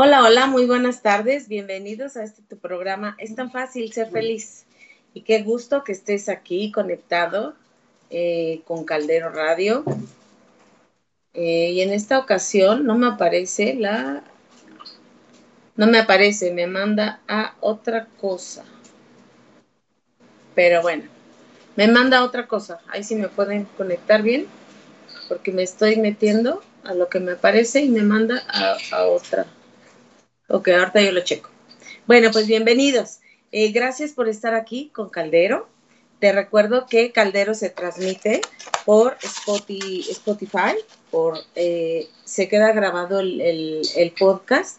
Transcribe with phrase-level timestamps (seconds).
[0.00, 1.48] Hola, hola, muy buenas tardes.
[1.48, 3.16] Bienvenidos a este tu programa.
[3.18, 4.64] Es tan fácil ser feliz.
[5.12, 7.56] Y qué gusto que estés aquí conectado
[8.08, 9.82] eh, con Caldero Radio.
[11.34, 14.22] Eh, y en esta ocasión no me aparece la...
[15.74, 18.64] No me aparece, me manda a otra cosa.
[20.54, 21.08] Pero bueno,
[21.74, 22.78] me manda a otra cosa.
[22.86, 24.46] Ahí sí me pueden conectar bien,
[25.28, 29.44] porque me estoy metiendo a lo que me aparece y me manda a, a otra.
[30.50, 31.50] Ok, ahorita yo lo checo.
[32.06, 33.18] Bueno, pues bienvenidos.
[33.52, 35.68] Eh, gracias por estar aquí con Caldero.
[36.20, 38.40] Te recuerdo que Caldero se transmite
[38.86, 40.74] por Spotify,
[41.10, 44.78] por, eh, se queda grabado el, podcast,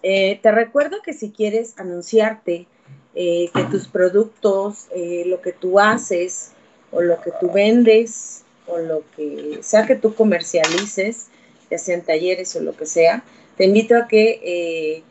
[0.03, 2.67] eh, te recuerdo que si quieres anunciarte
[3.13, 6.51] eh, que tus productos, eh, lo que tú haces
[6.91, 11.27] o lo que tú vendes o lo que sea que tú comercialices,
[11.69, 13.23] ya sean talleres o lo que sea,
[13.57, 15.03] te invito a que,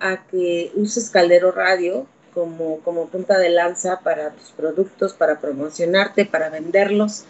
[0.00, 6.26] a que uses Caldero Radio como, como punta de lanza para tus productos, para promocionarte,
[6.26, 7.24] para venderlos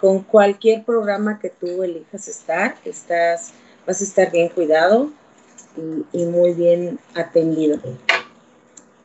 [0.00, 3.52] con cualquier programa que tú elijas estar, estás,
[3.86, 5.10] vas a estar bien cuidado
[6.12, 7.78] y, muy bien atendido.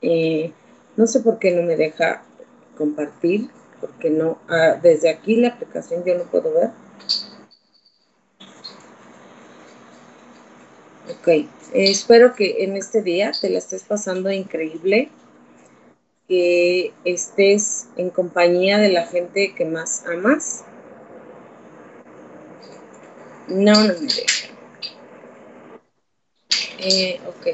[0.02, 0.52] Eh,
[0.96, 2.24] no sé por qué no me deja
[2.78, 3.50] compartir,
[3.80, 6.70] porque no, ah, desde aquí la aplicación yo no puedo ver.
[11.10, 15.10] Ok, espero que en este día te la estés pasando increíble,
[16.28, 20.64] que estés en compañía de la gente que más amas
[23.48, 24.48] no, no me deja.
[26.80, 27.48] Eh, ok.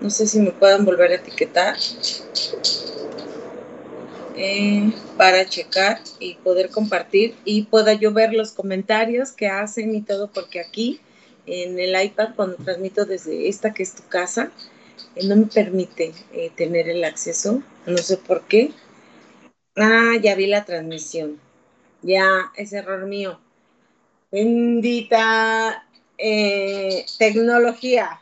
[0.00, 1.76] No sé si me puedan volver a etiquetar.
[4.36, 10.02] Eh, para checar y poder compartir y pueda yo ver los comentarios que hacen y
[10.02, 11.00] todo, porque aquí
[11.46, 14.52] en el iPad, cuando transmito desde esta que es tu casa,
[15.16, 16.12] eh, no me permite
[16.54, 17.62] tener el acceso.
[17.86, 18.70] No sé por qué.
[19.76, 21.40] Ah, ya vi la transmisión.
[22.02, 23.40] Ya, es error mío.
[24.30, 25.86] Bendita
[26.18, 28.20] eh, tecnología.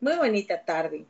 [0.00, 1.04] Muy bonita tarde.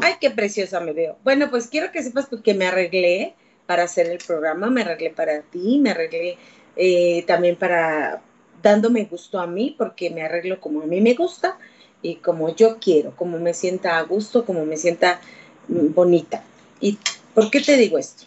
[0.00, 1.18] Ay, qué preciosa me veo.
[1.24, 3.34] Bueno, pues quiero que sepas que me arreglé
[3.66, 6.36] para hacer el programa, me arreglé para ti, me arreglé
[6.76, 8.22] eh, también para
[8.62, 11.58] dándome gusto a mí, porque me arreglo como a mí me gusta
[12.02, 15.20] y como yo quiero, como me sienta a gusto, como me sienta
[15.68, 16.42] mm, bonita.
[16.80, 16.98] ¿Y
[17.34, 18.24] por qué te digo esto?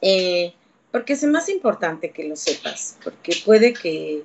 [0.00, 0.54] Eh,
[0.96, 4.22] porque es más importante que lo sepas, porque puede que,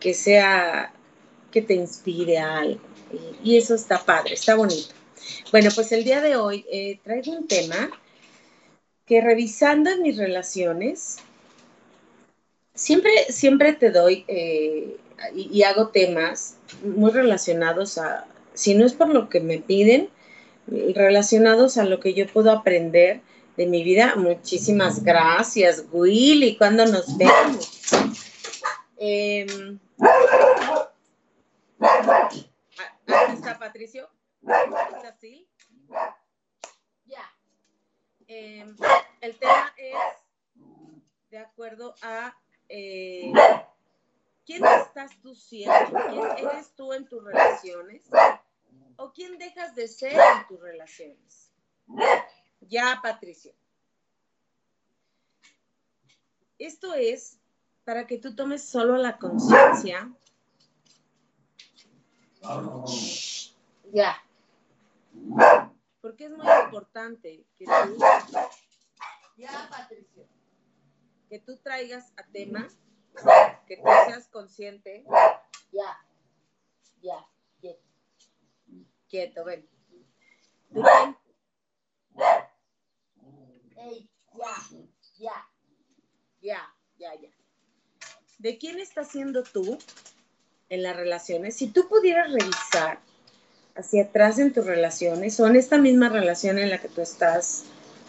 [0.00, 0.92] que sea,
[1.52, 2.80] que te inspire a algo.
[3.44, 4.92] Y, eso está padre, está bonito.
[5.52, 7.92] Bueno, pues el día de hoy eh, traigo un tema
[9.06, 11.18] que revisando en mis relaciones,
[12.74, 14.96] siempre, siempre te doy eh,
[15.32, 20.08] y, hago temas muy relacionados a, si no es por lo que me piden,
[20.66, 23.20] relacionados a lo que yo puedo aprender
[23.56, 24.14] de mi vida.
[24.16, 26.56] Muchísimas gracias, Willy.
[26.56, 27.92] ¿Cuándo nos vemos?
[28.96, 29.46] Eh,
[33.32, 34.08] está Patricio.
[34.42, 35.48] ¿Está así?
[37.06, 37.32] Ya.
[38.26, 38.76] Em,
[39.20, 39.96] el tema es
[41.30, 42.36] de acuerdo a
[42.68, 43.32] eh,
[44.44, 45.70] quién estás tú quién
[46.38, 48.02] eres tú en tus relaciones
[48.96, 51.50] o quién dejas de ser en tus relaciones.
[52.60, 53.52] Ya, Patricio.
[56.58, 57.38] Esto es
[57.84, 60.12] para que tú tomes solo la conciencia.
[63.92, 64.22] Ya.
[66.00, 67.98] Porque es muy importante que tú,
[69.36, 70.26] ya, Patricio,
[71.28, 72.68] que tú traigas a tema,
[73.66, 75.04] que tú seas consciente.
[75.72, 75.98] Ya,
[77.02, 77.26] ya,
[77.60, 77.82] quieto.
[79.08, 79.68] Quieto, ven.
[84.38, 84.54] Ya,
[85.18, 85.48] ya,
[86.40, 87.28] ya, ya, ya.
[88.38, 89.78] ¿De quién estás siendo tú
[90.68, 91.56] en las relaciones?
[91.56, 93.00] Si tú pudieras revisar
[93.74, 97.64] hacia atrás en tus relaciones en esta misma relación en la que tú estás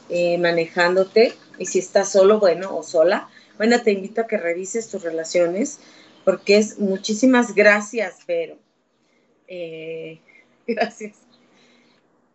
[0.10, 4.90] eh, manejándote, y si estás solo, bueno, o sola, bueno, te invito a que revises
[4.90, 5.80] tus relaciones,
[6.26, 8.58] porque es muchísimas gracias, pero
[9.48, 10.20] eh,
[10.68, 11.18] gracias.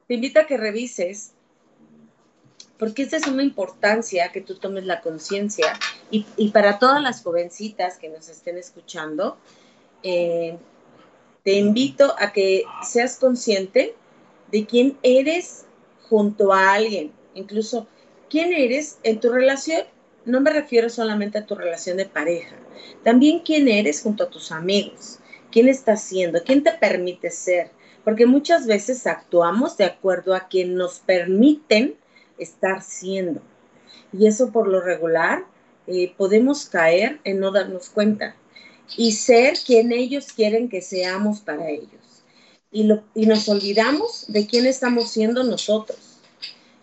[0.06, 1.32] Te invito a que revises,
[2.78, 5.78] porque es una importancia que tú tomes la conciencia,
[6.10, 9.36] y, para todas las jovencitas que nos estén escuchando,
[10.02, 10.56] eh,
[11.42, 13.94] te invito a que seas consciente
[14.50, 15.64] de quién eres
[16.08, 17.86] junto a alguien, incluso
[18.30, 19.84] quién eres en tu relación.
[20.24, 22.56] No me refiero solamente a tu relación de pareja,
[23.04, 25.18] también quién eres junto a tus amigos,
[25.50, 27.70] quién estás siendo, quién te permite ser,
[28.04, 31.96] porque muchas veces actuamos de acuerdo a quien nos permiten
[32.38, 33.40] estar siendo.
[34.12, 35.44] Y eso por lo regular
[35.86, 38.34] eh, podemos caer en no darnos cuenta
[38.96, 41.90] y ser quien ellos quieren que seamos para ellos.
[42.70, 46.18] Y, nos olvidamos de quién estamos siendo nosotros.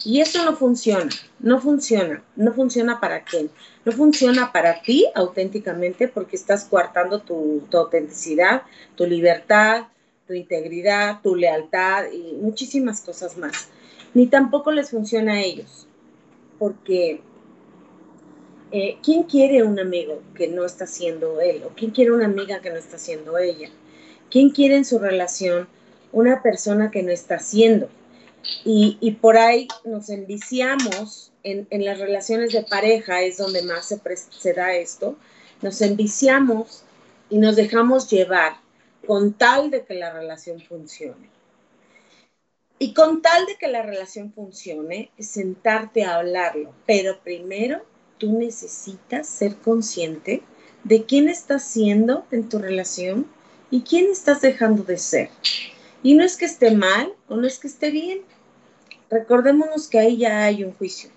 [0.03, 1.09] Y eso no funciona,
[1.39, 3.49] no funciona, no funciona para quién,
[3.85, 8.63] no funciona para ti auténticamente porque estás coartando tu, autenticidad,
[8.95, 9.87] tu libertad,
[10.27, 13.69] tu integridad, tu lealtad y muchísimas cosas más.
[14.13, 15.87] Ni tampoco les funciona a ellos,
[16.59, 17.21] porque
[18.71, 21.63] eh, ¿quién quiere un amigo que no está siendo él?
[21.63, 23.69] ¿O quién quiere una amiga que no está siendo ella?
[24.29, 25.67] ¿Quién quiere en su relación
[26.11, 27.89] una persona que no está siendo?
[28.65, 34.53] Y, por ahí nos enviciamos en, las relaciones de pareja, es donde más se, se
[34.53, 35.15] da esto,
[35.61, 36.83] nos enviciamos
[37.29, 38.57] y nos dejamos llevar
[39.07, 41.32] con tal de que la relación funcione.
[42.83, 47.81] Y con tal de que la relación funcione, sentarte a hablarlo, pero primero
[48.17, 50.43] tú necesitas ser consciente
[50.83, 53.25] de quién estás siendo en tu relación
[53.71, 55.29] y quién estás dejando de ser.
[56.03, 58.19] Y no es que esté mal o no es que esté bien.
[59.09, 61.09] Recordémonos que ahí ya hay un juicio.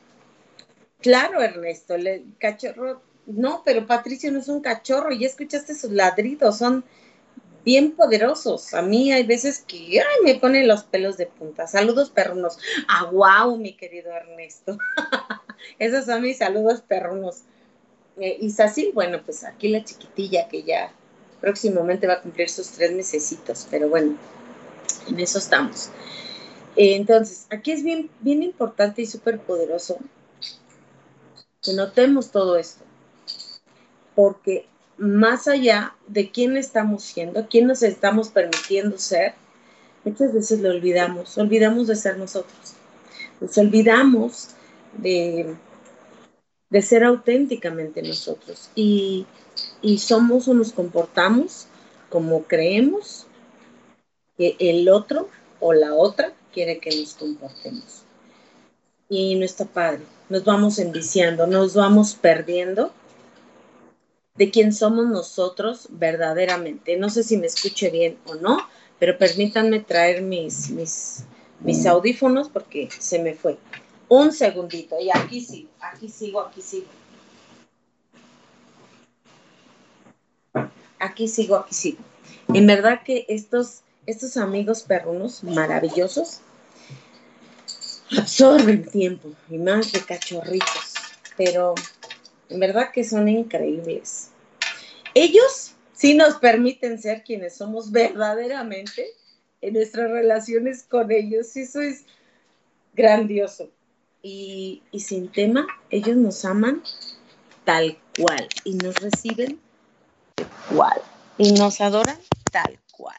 [1.01, 6.59] Claro, Ernesto, el cachorro, no, pero Patricio no es un cachorro, ya escuchaste sus ladridos,
[6.59, 6.85] son
[7.67, 8.73] bien poderosos.
[8.75, 11.67] A mí hay veces que me ponen los pelos de punta.
[11.67, 12.59] Saludos perrunos.
[12.89, 14.79] Ah, wow, mi querido Ernesto.
[15.81, 17.43] Esos son mis saludos perrunos.
[18.19, 20.93] Eh, y así, bueno, pues aquí la chiquitilla que ya
[21.41, 24.17] próximamente va a cumplir sus tres mesecitos, pero bueno,
[25.09, 25.91] en eso estamos.
[26.77, 29.99] Eh, entonces, aquí es bien, bien importante y súper poderoso
[31.63, 32.85] que notemos todo esto,
[34.15, 34.67] porque
[34.99, 39.35] más allá de quién estamos siendo, quién nos estamos permitiendo ser,
[40.05, 42.75] muchas veces lo olvidamos, olvidamos de ser nosotros,
[43.41, 44.49] nos olvidamos
[44.97, 45.55] de,
[46.71, 49.27] de ser auténticamente nosotros y,
[49.83, 51.67] y somos o nos comportamos
[52.09, 53.27] como creemos
[54.37, 55.29] que el otro
[55.61, 58.03] o la otra quiere que nos comportemos.
[59.09, 60.03] Y no está padre.
[60.29, 62.93] Nos vamos enviciando, nos vamos perdiendo
[64.37, 66.97] de quién somos nosotros verdaderamente.
[66.97, 68.59] No sé si me escuche bien o no,
[68.99, 71.25] pero permítanme traer mis, mis,
[71.61, 73.59] mis audífonos porque se me fue.
[74.09, 76.87] Un segundito, y aquí sigo, aquí sigo, aquí sigo.
[80.99, 81.99] Aquí sigo, aquí sigo.
[82.55, 86.41] En verdad que estos, estos amigos perrunos maravillosos
[88.17, 90.95] absorben tiempo y más de cachorritos,
[91.37, 91.75] pero
[92.49, 94.31] en verdad que son increíbles.
[95.15, 99.07] Ellos sí nos permiten ser quienes somos verdaderamente
[99.61, 101.57] en nuestras relaciones con ellos.
[101.57, 102.05] Eso es
[102.95, 103.71] grandioso
[104.23, 106.83] y, sin tema, ellos nos aman
[107.65, 109.61] tal cual y nos reciben
[110.35, 111.01] tal cual
[111.39, 112.19] y nos adoran
[112.51, 113.17] tal cual.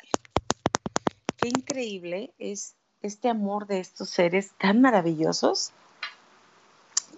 [1.37, 5.71] Qué increíble es este amor de estos seres tan maravillosos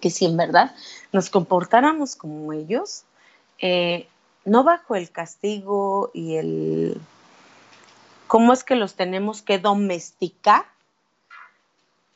[0.00, 0.74] que si en verdad
[1.12, 3.04] nos comportáramos como ellos,
[3.58, 4.08] eh,
[4.44, 7.00] no bajo el castigo y el
[8.26, 10.64] cómo es que los tenemos que domesticar,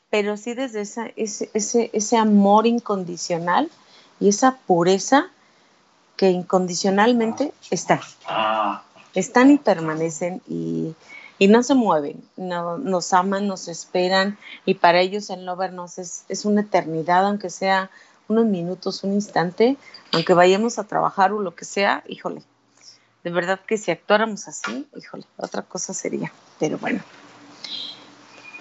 [0.09, 3.69] pero sí desde ese, ese, ese amor incondicional
[4.19, 5.29] y esa pureza
[6.15, 7.99] que incondicionalmente están.
[9.13, 10.95] Están y permanecen y,
[11.39, 16.23] no se mueven, no, nos aman, nos esperan y para ellos el no vernos es,
[16.29, 17.89] es, una eternidad, aunque sea
[18.27, 19.77] unos minutos, un instante,
[20.13, 22.41] aunque vayamos a trabajar o lo que sea, híjole,
[23.23, 27.01] de verdad que si actuáramos así, híjole, otra cosa sería, pero bueno.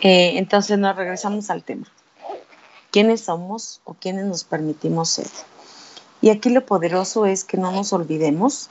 [0.00, 1.86] Eh, entonces nos regresamos al tema.
[2.90, 5.28] quiénes somos o quiénes nos permitimos ser.
[6.20, 8.70] Y aquí lo poderoso es que no nos olvidemos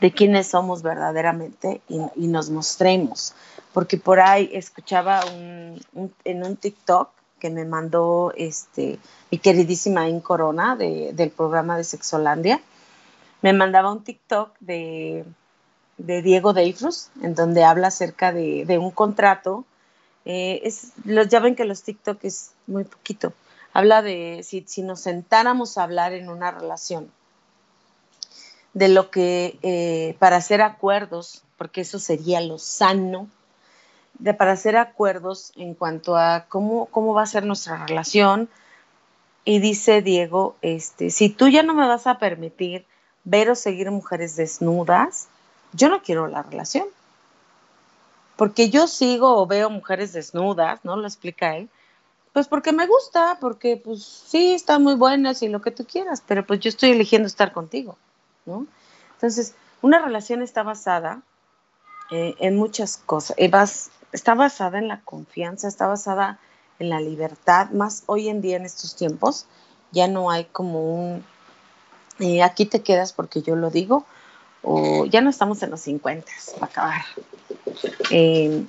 [0.00, 3.34] de quiénes somos verdaderamente y, nos mostremos.
[3.72, 5.22] Porque por ahí escuchaba
[6.24, 8.98] en un TikTok que me mandó este,
[9.30, 12.60] mi queridísima In Corona del programa de Sexolandia,
[13.42, 15.24] me mandaba un TikTok de,
[15.98, 19.64] de Diego Deifrus, en donde habla acerca de, un contrato.
[20.24, 23.32] Eh, es, los, ya ven que los TikTok es muy poquito.
[23.72, 27.10] Habla de si, si nos sentáramos a hablar en una relación,
[28.76, 33.26] de lo que eh, para hacer acuerdos, porque eso sería lo sano,
[34.18, 38.50] de para hacer acuerdos en cuanto a cómo, cómo va a ser nuestra relación.
[39.46, 42.84] Y dice Diego, este, si tú ya no me vas a permitir
[43.24, 45.28] ver o seguir mujeres desnudas,
[45.72, 46.86] yo no quiero la relación.
[48.36, 50.96] Porque yo sigo o veo mujeres desnudas, ¿no?
[50.96, 51.70] Lo explica él.
[52.34, 56.22] Pues porque me gusta, porque pues sí, están muy buenas y lo que tú quieras,
[56.26, 57.96] pero pues yo estoy eligiendo estar contigo,
[58.46, 61.22] Entonces, una relación está basada
[62.10, 63.36] eh, en muchas cosas.
[63.38, 63.50] Eh,
[64.12, 66.38] está basada en la confianza, está basada
[66.78, 69.46] en la libertad, más hoy en día en estos tiempos,
[69.92, 71.24] ya no hay como un,
[72.18, 74.04] eh, aquí te quedas porque yo lo digo,
[74.62, 77.04] o ya no estamos en los 50, va a acabar.
[78.10, 78.64] Eh,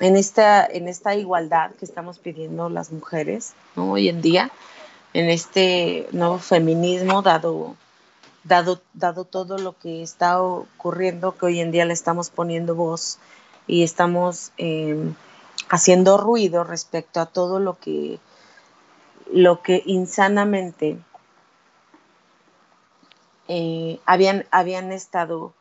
[0.00, 4.50] en, esta, en esta igualdad que estamos pidiendo las mujeres hoy en día,
[5.12, 7.76] en este nuevo feminismo, dado,
[8.44, 13.18] dado, dado todo lo que está ocurriendo, que hoy en día le estamos poniendo voz
[13.66, 15.14] y estamos em,
[15.68, 18.18] haciendo ruido respecto a todo lo que,
[19.32, 20.98] lo que insanamente
[23.48, 25.52] eh, habían, habían estado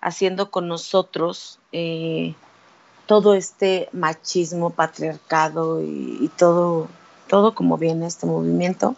[0.00, 2.34] haciendo con nosotros eh,
[3.06, 6.88] todo este machismo, patriarcado y, todo,
[7.28, 8.96] todo como viene este movimiento.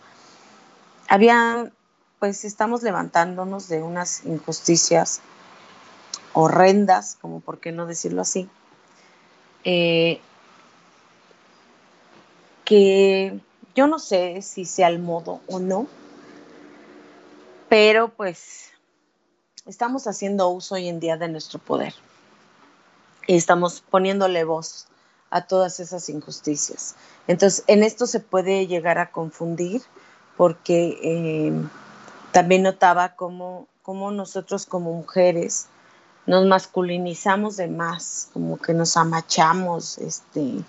[1.09, 1.73] Habían,
[2.19, 5.21] pues estamos levantándonos de unas injusticias
[6.33, 8.49] horrendas, como por qué no decirlo así,
[9.65, 10.21] eh,
[12.65, 13.41] que
[13.75, 15.87] yo no sé si sea el modo o no,
[17.69, 18.73] pero pues
[19.67, 21.95] estamos haciendo uso hoy en día de nuestro poder
[23.27, 24.87] y estamos poniéndole voz
[25.31, 26.95] a todas esas injusticias.
[27.27, 29.83] Entonces, en esto se puede llegar a confundir
[30.37, 31.53] porque eh,
[32.38, 35.66] también notaba cómo, cómo, nosotros como mujeres
[36.25, 40.62] nos masculinizamos de más, como que nos amachamos, este,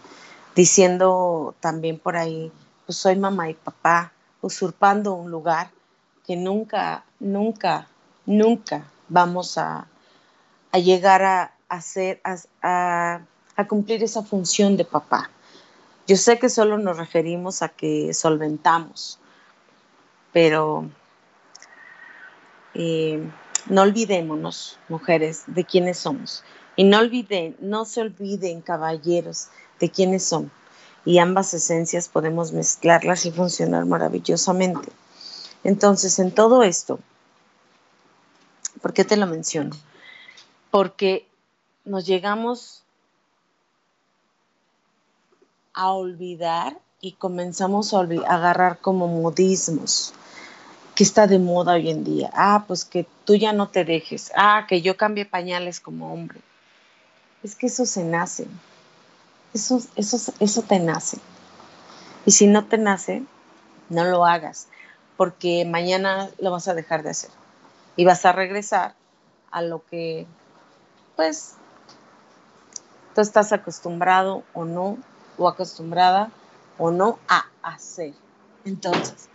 [0.56, 2.52] diciendo también por ahí,
[2.88, 5.70] pues soy mamá y papá, usurpando un lugar
[6.26, 7.88] que nunca, nunca,
[8.26, 9.86] nunca vamos a,
[10.74, 12.20] llegar a hacer,
[12.64, 13.22] a,
[13.68, 15.30] cumplir esa función de papá.
[16.08, 19.20] Yo sé que solo nos referimos a que solventamos,
[20.34, 20.90] pero
[22.74, 23.24] eh,
[23.68, 26.44] no olvidémonos, mujeres, de quiénes somos.
[26.76, 29.48] Y no olviden, no se olviden, caballeros,
[29.80, 30.52] de quiénes son.
[31.06, 34.90] Y ambas esencias podemos mezclarlas y funcionar maravillosamente.
[35.64, 37.00] Entonces, en todo esto,
[38.82, 39.76] ¿por qué te lo menciono?
[40.72, 41.28] Porque
[41.86, 42.84] nos llegamos
[45.74, 50.14] a olvidar y comenzamos a, agarrar como modismos
[51.00, 52.30] que está de moda hoy en día.
[52.34, 54.34] Ah, pues que tú ya no te dejes.
[54.36, 56.42] Ah, que yo cambie pañales como hombre.
[57.42, 58.48] Es que eso se nace.
[59.54, 61.20] Eso, eso, eso te nace.
[62.26, 63.24] Y si no te nace,
[63.88, 64.68] no lo hagas
[65.16, 67.32] porque mañana lo vas a dejar de hacer
[67.96, 68.94] y vas a regresar
[69.52, 70.28] a lo que,
[71.16, 71.54] pues,
[73.16, 74.98] tú estás acostumbrado o no,
[75.38, 76.30] o acostumbrada
[76.78, 78.14] o no a hacer.
[78.66, 79.30] Entonces,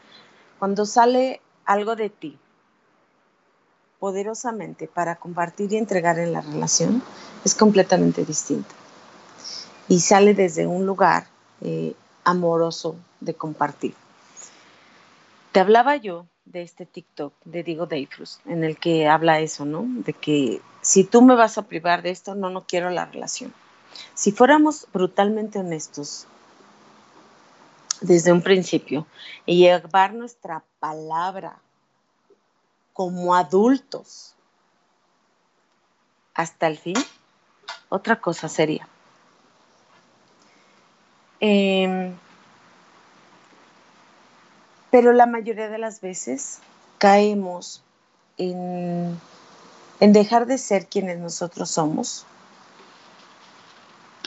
[0.58, 2.38] cuando sale algo de ti
[4.04, 7.02] poderosamente para compartir y entregar en la relación,
[7.42, 8.74] es completamente distinto.
[9.88, 11.26] Y sale desde un lugar
[11.62, 13.94] eh, amoroso de compartir.
[15.52, 19.86] Te hablaba yo de este TikTok de Diego Deifrus, en el que habla eso, ¿no?
[19.86, 23.54] De que si tú me vas a privar de esto, no, no quiero la relación.
[24.12, 26.26] Si fuéramos brutalmente honestos
[28.00, 29.06] desde un principio
[29.46, 31.58] y llevar nuestra palabra
[32.92, 34.34] como adultos
[36.34, 36.96] hasta el fin,
[37.88, 38.88] otra cosa sería.
[41.40, 42.12] Eh,
[44.94, 46.60] pero la mayoría de las veces
[46.98, 47.82] caemos
[48.38, 49.18] en,
[49.98, 52.26] dejar de ser quienes nosotros somos,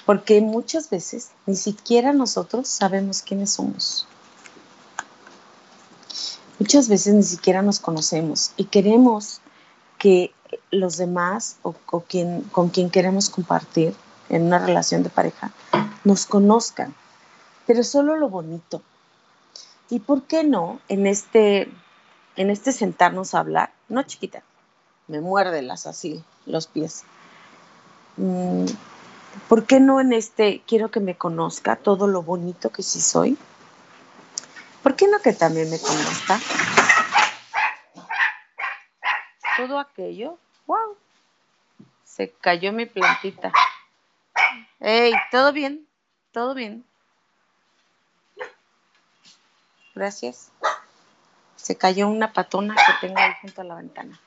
[0.08, 4.08] porque muchas veces ni siquiera nosotros sabemos quiénes somos.
[6.60, 9.42] muchas veces ni siquiera nos conocemos y queremos
[10.00, 10.34] que
[10.72, 13.94] los demás o, con quien queremos compartir
[14.30, 15.52] en una relación de pareja
[16.06, 16.96] nos conozcan,
[17.66, 18.82] pero solo lo bonito.
[19.90, 21.70] ¿Y por qué no en este,
[22.38, 23.74] en este sentarnos a hablar?
[23.90, 24.42] No, chiquita,
[25.08, 27.04] me muerde las así los pies.
[28.16, 28.68] Mm,
[29.48, 33.38] ¿Por qué no en este quiero que me conozca todo lo bonito que sí soy?
[34.84, 36.40] ¿Por qué no que también me conozca?
[39.58, 40.38] Todo aquello.
[40.66, 40.98] ¡Wow!
[42.04, 43.52] Se cayó mi plantita.
[44.80, 45.14] ¡Ey!
[45.32, 45.88] ¿Todo bien?
[46.32, 46.86] ¿Todo bien?
[49.96, 50.52] Gracias.
[51.56, 54.20] Se cayó una patona que tengo ahí junto a la ventana.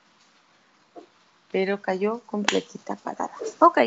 [1.51, 3.31] Pero cayó completita parada.
[3.59, 3.79] Ok.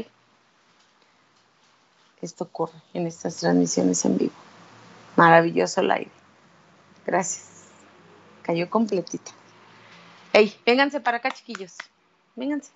[2.25, 4.33] Esto ocurre en estas transmisiones en vivo.
[5.14, 6.11] Maravilloso live.
[7.04, 7.64] Gracias.
[8.40, 9.31] Cayó completita.
[10.33, 11.76] Ey, vénganse para acá, chiquillos.
[12.35, 12.73] Vénganse.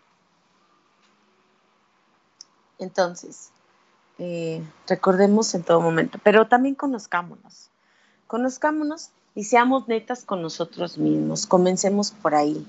[2.79, 3.49] Entonces,
[4.19, 7.71] eh, recordemos en todo momento, pero también conozcámonos.
[8.27, 11.47] Conozcámonos y seamos netas con nosotros mismos.
[11.47, 12.67] Comencemos por ahí.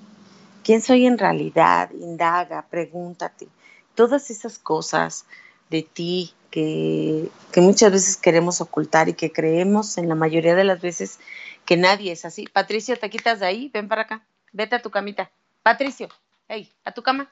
[0.63, 1.91] ¿Quién soy en realidad?
[1.91, 3.49] Indaga, pregúntate.
[3.95, 5.25] Todas esas cosas
[5.69, 10.63] de ti que, que muchas veces queremos ocultar y que creemos en la mayoría de
[10.63, 11.19] las veces
[11.65, 12.47] que nadie es así.
[12.47, 15.29] Patricio, te quitas de ahí, ven para acá, vete a tu camita.
[15.63, 16.09] Patricio,
[16.47, 17.31] hey, a tu cama.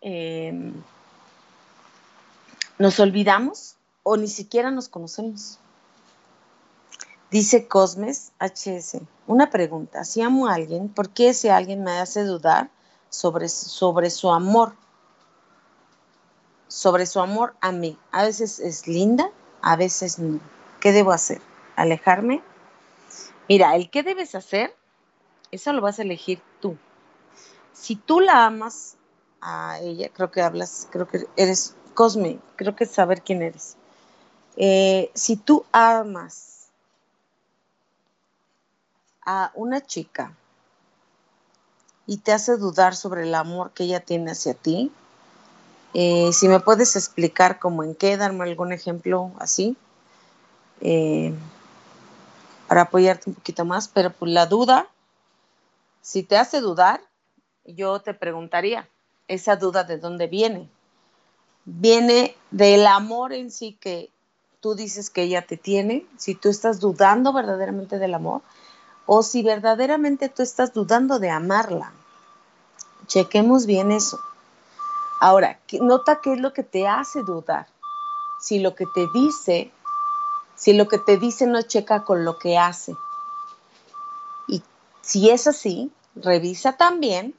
[0.00, 0.72] Em,
[2.78, 5.58] nos olvidamos o ni siquiera nos conocemos.
[7.30, 12.24] Dice Cosmes HS, una pregunta, si amo a alguien, ¿por qué ese alguien me hace
[12.24, 12.70] dudar
[13.10, 14.72] sobre, sobre su amor?
[16.68, 17.98] Sobre su amor a mí.
[18.12, 19.30] A veces es linda,
[19.62, 20.40] a veces no.
[20.80, 21.40] ¿Qué debo hacer?
[21.76, 22.42] ¿Alejarme?
[23.48, 24.74] Mira, el qué debes hacer,
[25.50, 26.76] eso lo vas a elegir tú.
[27.72, 28.96] Si tú la amas
[29.40, 33.76] a ella, creo que hablas, creo que eres Cosme, creo que saber quién eres.
[34.56, 36.68] Eh, si tú amas
[39.26, 40.36] a una chica
[42.06, 44.92] y te hace dudar sobre el amor que ella tiene hacia ti,
[45.94, 49.76] eh, si me puedes explicar cómo en qué, darme algún ejemplo así.
[50.80, 51.34] Eh,
[52.68, 54.88] para apoyarte un poquito más, pero por la duda,
[56.02, 57.00] si te hace dudar,
[57.64, 58.86] yo te preguntaría,
[59.26, 60.68] ¿esa duda de dónde viene?
[61.64, 64.10] Viene del amor en sí que
[64.60, 68.42] tú dices que ella te tiene, si tú estás dudando verdaderamente del amor,
[69.06, 71.92] o si verdaderamente tú estás dudando de amarla.
[73.06, 74.18] Chequemos bien eso.
[75.20, 77.66] Ahora, nota qué es lo que te hace dudar.
[78.40, 79.72] Si lo que te dice
[80.58, 82.96] si lo que te dice no checa con lo que hace.
[84.48, 84.60] Y
[85.02, 87.32] si es así, revisa también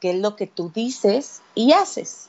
[0.00, 2.28] qué es lo que tú dices y haces.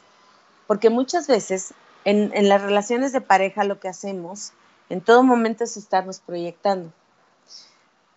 [0.68, 1.74] Porque muchas veces
[2.06, 4.54] en, las relaciones de pareja lo que hacemos
[4.90, 6.94] en todo momento es estarnos proyectando.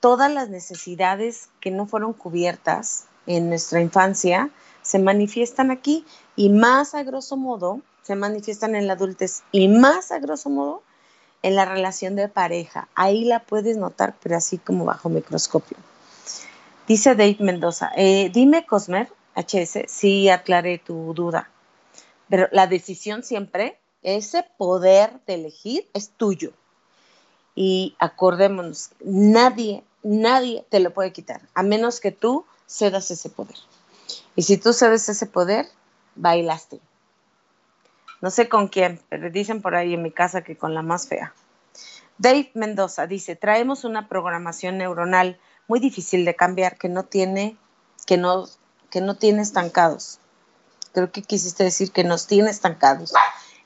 [0.00, 4.50] Todas las necesidades que no fueron cubiertas en nuestra infancia
[4.82, 6.04] se manifiestan aquí
[6.36, 10.82] y más a grosso modo se manifiestan en la adultez y más a grosso modo
[11.42, 12.88] en la relación de pareja.
[12.94, 15.76] Ahí la puedes notar, pero así como bajo microscopio.
[16.86, 21.48] Dice Dave Mendoza, eh, dime Cosmer, HS, si aclaré tu duda,
[22.28, 26.52] pero la decisión siempre, ese poder de elegir es tuyo.
[27.54, 33.56] Y acordémonos, nadie, nadie te lo puede quitar, a menos que tú cedas ese poder.
[34.36, 35.66] Y si tú cedes ese poder,
[36.14, 36.80] bailaste
[38.20, 41.08] no sé con quién, pero dicen por ahí en mi casa que con la más
[41.08, 41.32] fea.
[42.18, 47.56] Dave Mendoza dice, traemos una programación neuronal muy difícil de cambiar que no tiene,
[48.06, 48.46] que no,
[48.90, 50.18] que no tiene estancados.
[50.92, 53.14] Creo que quisiste decir que nos tiene estancados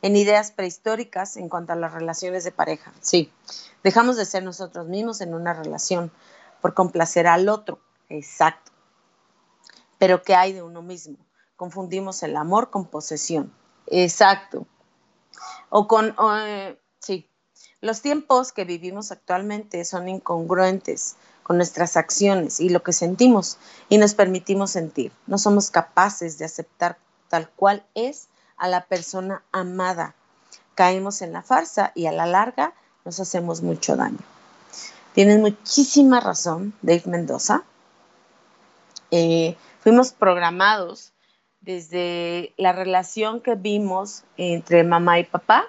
[0.03, 2.93] en ideas prehistóricas en cuanto a las relaciones de pareja.
[3.01, 3.33] Sí,
[3.83, 6.13] dejamos de ser nosotros mismos en una relación
[6.61, 7.81] por complacer al otro.
[8.09, 8.71] Exacto.
[10.05, 11.17] Pero ¿qué hay de uno mismo?
[11.57, 13.51] Confundimos el amor con posesión.
[13.87, 14.67] Exacto.
[15.71, 17.27] O con, eh, sí,
[17.81, 23.57] los tiempos que vivimos actualmente son incongruentes con nuestras acciones y lo que sentimos
[23.89, 25.11] y nos permitimos sentir.
[25.27, 26.99] No somos capaces de aceptar
[27.31, 30.15] tal cual es a la persona amada.
[30.75, 32.75] Caemos en la farsa y a la larga
[33.07, 34.19] nos hacemos mucho daño.
[35.15, 37.65] Tienes muchísima razón, Dave Mendoza.
[39.11, 41.13] Eh, fuimos programados
[41.61, 45.67] desde la relación que vimos entre mamá y papá.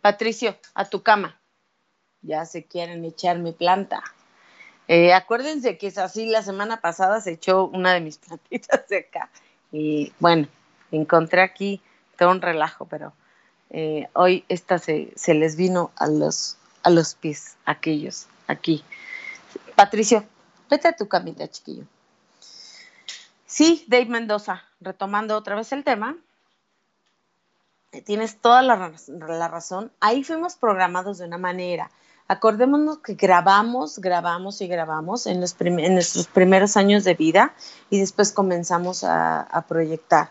[0.00, 1.40] Patricio, a tu cama.
[2.22, 4.02] ya se quieren echar mi planta.
[4.88, 8.98] Eh, acuérdense que es así, la semana pasada se echó una de mis plantitas de
[8.98, 9.30] acá.
[9.70, 10.48] Y bueno,
[10.90, 11.80] encontré aquí
[12.16, 13.12] todo un relajo, pero
[13.70, 18.82] eh, hoy esta se, se, les vino a los, a los pies, aquellos, aquí.
[19.76, 20.24] Patricio,
[20.70, 21.84] vete a tu camita, chiquillo.
[23.48, 26.16] Sí, Dave Mendoza, retomando otra vez el tema,
[27.92, 29.90] eh, tienes toda la, razón.
[30.00, 31.90] Ahí fuimos programados de una manera
[32.30, 37.54] Acordémonos que grabamos, grabamos y grabamos en, los en nuestros primeros años de vida
[37.88, 40.30] y después comenzamos a, a proyectar.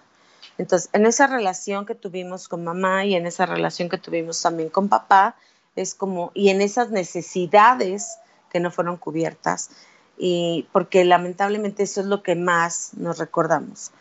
[0.59, 4.69] Entonces, en esa relación que tuvimos con mamá y en esa relación que tuvimos también
[4.69, 5.37] con papá,
[5.75, 8.19] es como, y en esas necesidades
[8.51, 9.71] que no fueron cubiertas,
[10.17, 13.91] y porque lamentablemente eso es lo que más nos recordamos.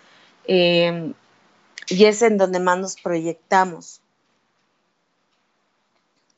[0.45, 1.13] Eh,
[1.89, 4.01] y es en donde más nos proyectamos.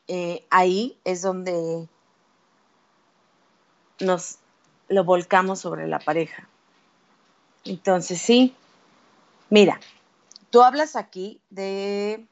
[0.09, 1.87] Eh, ahí es donde
[4.01, 4.39] nos
[4.89, 6.49] lo volcamos sobre la pareja.
[7.65, 8.55] Entonces, sí,
[9.51, 9.81] mira,
[10.51, 12.27] tú hablas aquí de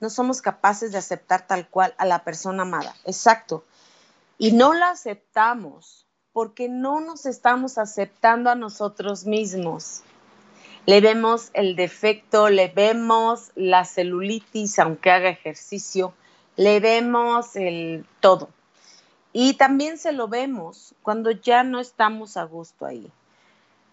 [0.00, 2.94] no somos capaces de aceptar tal cual a la persona amada.
[3.04, 3.64] Exacto.
[4.38, 10.02] Y no la aceptamos porque no nos estamos aceptando a nosotros mismos
[10.86, 16.14] le vemos el defecto, le vemos la celulitis, aunque haga ejercicio,
[16.54, 18.50] le vemos el todo.
[19.32, 23.10] Y también se lo vemos cuando ya no estamos a gusto ahí.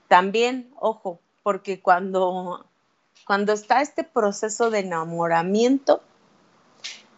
[0.07, 2.63] También, ojo, porque cuando,
[3.25, 6.03] cuando está este proceso de enamoramiento,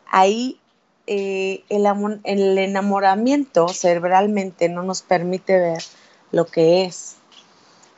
[0.07, 0.59] ahí
[1.08, 5.84] eh, el, enamoramiento cerebralmente no nos permite ver
[6.32, 7.15] lo que es.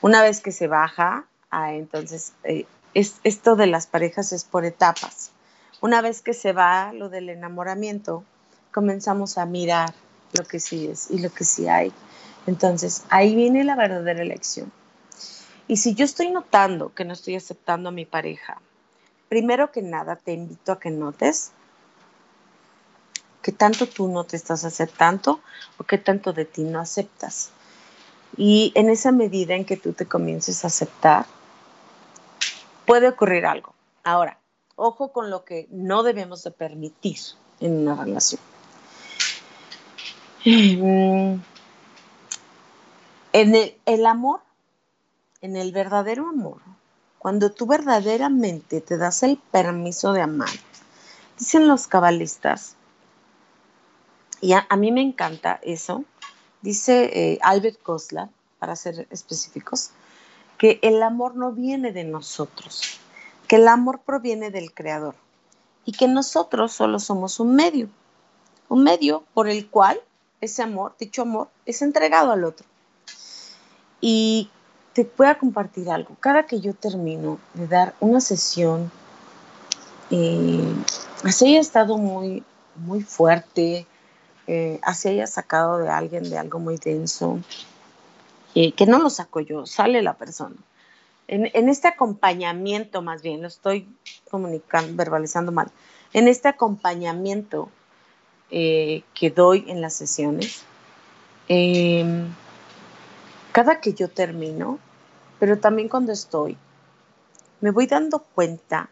[0.01, 4.65] Una vez que se baja, Ah, entonces, eh, es, esto de las parejas es por
[4.65, 5.31] etapas.
[5.81, 8.23] Una vez que se va lo del enamoramiento,
[8.73, 9.93] comenzamos a mirar
[10.37, 11.93] lo que sí es y lo que sí hay.
[12.47, 14.71] Entonces, ahí viene la verdadera elección.
[15.67, 18.61] Y si yo estoy notando que no estoy aceptando a mi pareja,
[19.29, 21.51] primero que nada te invito a que notes
[23.47, 25.39] que tanto tú no te estás aceptando
[25.77, 27.51] o que tanto de ti no aceptas.
[28.35, 31.25] Y en esa medida en que tú te comiences a aceptar,
[32.85, 33.73] puede ocurrir algo.
[34.03, 34.37] Ahora,
[34.75, 37.19] ojo con lo que no debemos de permitir
[37.61, 38.41] en una relación.
[40.43, 41.41] En
[43.31, 44.41] el, el, amor,
[45.39, 46.59] en el verdadero amor,
[47.17, 50.49] cuando tú verdaderamente te das el permiso de amar,
[51.39, 52.76] dicen los cabalistas,
[54.41, 56.03] y a, mí me encanta eso,
[56.61, 58.27] dice eh, Albert Kosler,
[58.59, 59.91] para ser específicos,
[60.57, 62.99] que el amor no viene de nosotros,
[63.47, 65.15] que el amor proviene del Creador
[65.85, 67.89] y que nosotros solo somos un medio,
[68.69, 69.99] un medio por el cual
[70.41, 72.65] ese amor, dicho amor, es entregado al otro.
[74.01, 74.49] Y
[74.93, 76.15] te voy a compartir algo.
[76.19, 78.91] Cada que yo termino de dar una sesión,
[80.11, 80.73] eh,
[81.23, 82.43] así haya estado muy,
[82.75, 83.87] muy fuerte,
[84.47, 87.39] eh, así haya sacado de alguien de algo muy denso,
[88.53, 90.55] que no lo saco yo, sale la persona.
[91.27, 93.87] En, este acompañamiento, más bien, lo estoy
[94.31, 95.69] comunicando, verbalizando mal,
[96.13, 97.69] en este acompañamiento
[98.49, 100.63] eh, que doy en las sesiones,
[101.49, 102.33] em,
[103.51, 104.79] cada que yo termino,
[105.37, 106.57] pero también cuando estoy,
[107.59, 108.89] me voy dando cuenta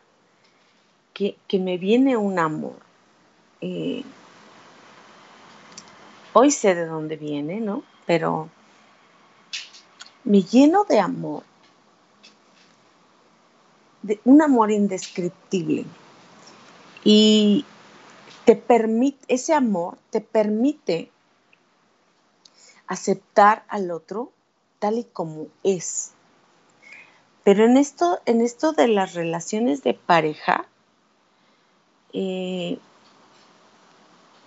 [1.14, 2.76] que, me viene un amor.
[3.62, 4.04] Eh,
[6.38, 7.84] hoy sé de dónde viene, ¿no?
[8.06, 8.50] Pero
[10.26, 11.44] me lleno de amor,
[14.02, 15.86] de un amor indescriptible.
[17.06, 17.64] Y
[18.44, 21.10] te permite, ese amor te permite
[22.86, 24.34] aceptar al otro
[24.80, 26.12] tal y como es.
[27.46, 30.68] Pero en esto, en esto de las relaciones de pareja,
[32.12, 32.78] eh,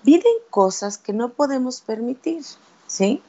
[0.03, 2.45] viven cosas que no podemos permitir,
[2.87, 3.23] ¿sí?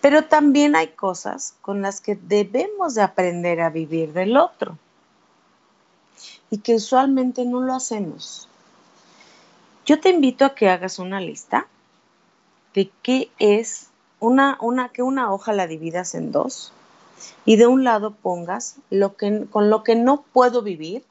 [0.00, 4.78] Pero también hay cosas con las que debemos de aprender a vivir del otro
[6.50, 8.48] y que usualmente no lo hacemos.
[9.84, 11.66] Yo te invito a que hagas una lista
[12.74, 13.88] de qué es
[14.20, 16.72] una, una, que una hoja la dividas en dos
[17.44, 21.04] y de un lado pongas lo que, con lo que no puedo vivir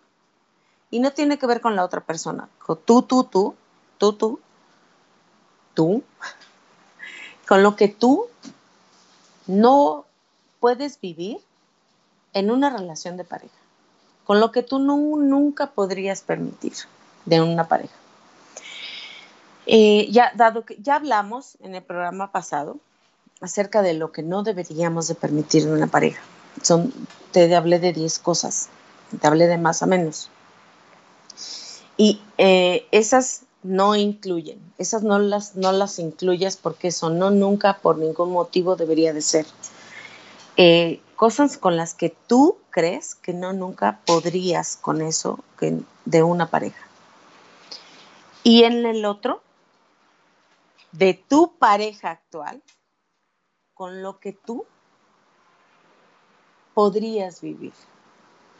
[0.91, 2.50] y no tiene que ver con la otra persona.
[2.60, 3.56] Con tú, tú, tú,
[3.97, 4.39] tú, tú,
[5.73, 6.03] tú,
[7.47, 8.27] con lo que tú
[9.47, 10.05] no
[10.60, 11.39] puedes vivir
[12.34, 13.55] en una relación de pareja,
[14.25, 16.73] con lo que tú nunca podrías permitir
[17.25, 17.95] de una pareja.
[19.67, 22.77] Eh, ya, dado que ya hablamos en el programa pasado
[23.41, 26.21] acerca de lo que no deberíamos de permitir en una pareja.
[26.62, 26.93] Son,
[27.31, 28.69] te hablé de 10 cosas,
[29.19, 30.29] te hablé de más o menos.
[31.97, 37.80] Y eh, esas no incluyen, esas no las, no las incluyas porque eso no nunca
[37.80, 39.45] por ningún motivo debería de ser.
[40.56, 46.23] Eh, cosas con las que tú crees que no nunca podrías con eso que, de
[46.23, 46.86] una pareja.
[48.43, 49.41] Y en el otro,
[50.91, 52.62] de tu pareja actual,
[53.73, 54.65] con lo que tú
[56.75, 57.73] podrías vivir,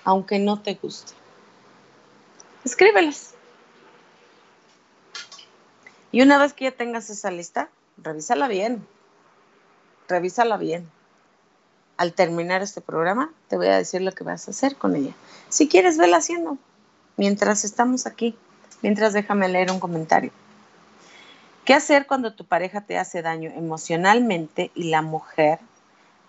[0.04, 1.14] aunque no te guste.
[2.64, 3.35] Escríbelas.
[6.16, 8.88] Y una vez que ya tengas esa lista, revísala bien.
[10.08, 10.90] Revísala bien.
[11.98, 15.12] Al terminar este programa, te voy a decir lo que vas a hacer con ella.
[15.50, 16.58] Si quieres, vela haciendo.
[17.18, 18.34] Mientras estamos aquí,
[18.82, 20.32] mientras déjame leer un comentario.
[21.66, 25.60] ¿Qué hacer cuando tu pareja te hace daño emocionalmente y la mujer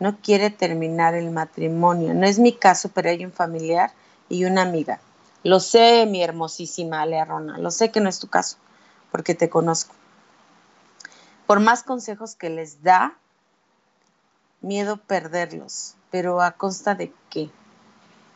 [0.00, 2.12] no quiere terminar el matrimonio?
[2.12, 3.92] No es mi caso, pero hay un familiar
[4.28, 4.98] y una amiga.
[5.44, 8.56] Lo sé, mi hermosísima Alearrona, lo sé que no es tu caso,
[9.16, 9.94] porque te conozco.
[11.46, 13.16] Por más consejos que les da,
[14.60, 17.48] miedo perderlos, pero a costa de qué.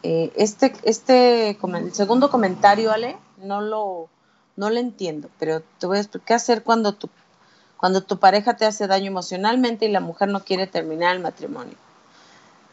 [0.03, 4.09] Eh, este, este, el segundo comentario, Ale, no lo,
[4.57, 7.11] no lo entiendo, pero te voy a explicar qué hacer cuando tu,
[7.77, 11.77] cuando tu pareja te hace daño emocionalmente y la mujer no quiere terminar el matrimonio.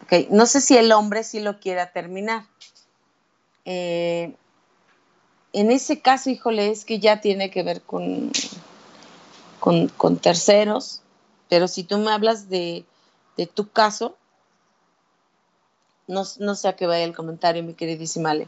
[0.05, 0.29] Okay.
[0.31, 2.45] No sé si el hombre sí lo quiera terminar.
[3.65, 4.33] Eh,
[5.53, 8.31] en ese caso, híjole, es que ya tiene que ver con,
[9.59, 11.01] con, terceros,
[11.49, 12.85] pero si tú me hablas de,
[13.53, 14.15] tu caso,
[16.07, 18.47] no, no, sé a qué vaya el comentario, mi queridísima Ale.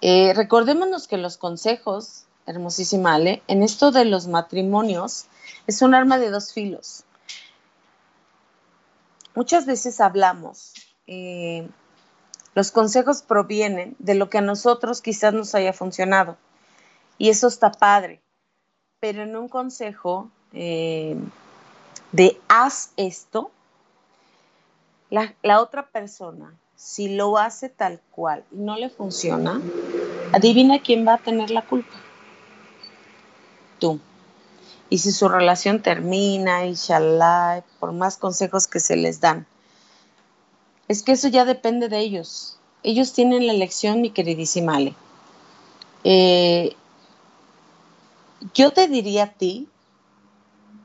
[0.00, 5.26] Eh, recordémonos que los consejos, hermosísima Ale, en esto de los matrimonios,
[5.66, 7.04] es un arma de dos filos.
[9.34, 10.72] Muchas veces hablamos,
[11.06, 11.68] eh,
[12.56, 16.36] los consejos provienen de lo que a nosotros quizás nos haya funcionado.
[17.18, 18.20] Y eso está padre.
[18.98, 21.16] Pero en un consejo eh,
[22.10, 23.52] de haz esto,
[25.10, 29.60] la otra persona si lo hace tal cual y no le funciona,
[30.32, 31.96] adivina quién va a tener la culpa.
[33.80, 33.98] Tú.
[34.88, 39.46] Y si su relación termina, inshallah, por más consejos que se les dan,
[40.88, 42.58] es que eso ya depende de ellos.
[42.82, 44.94] Ellos tienen la elección, mi queridísima Ale.
[46.04, 46.76] Eh,
[48.54, 49.68] yo te diría a ti,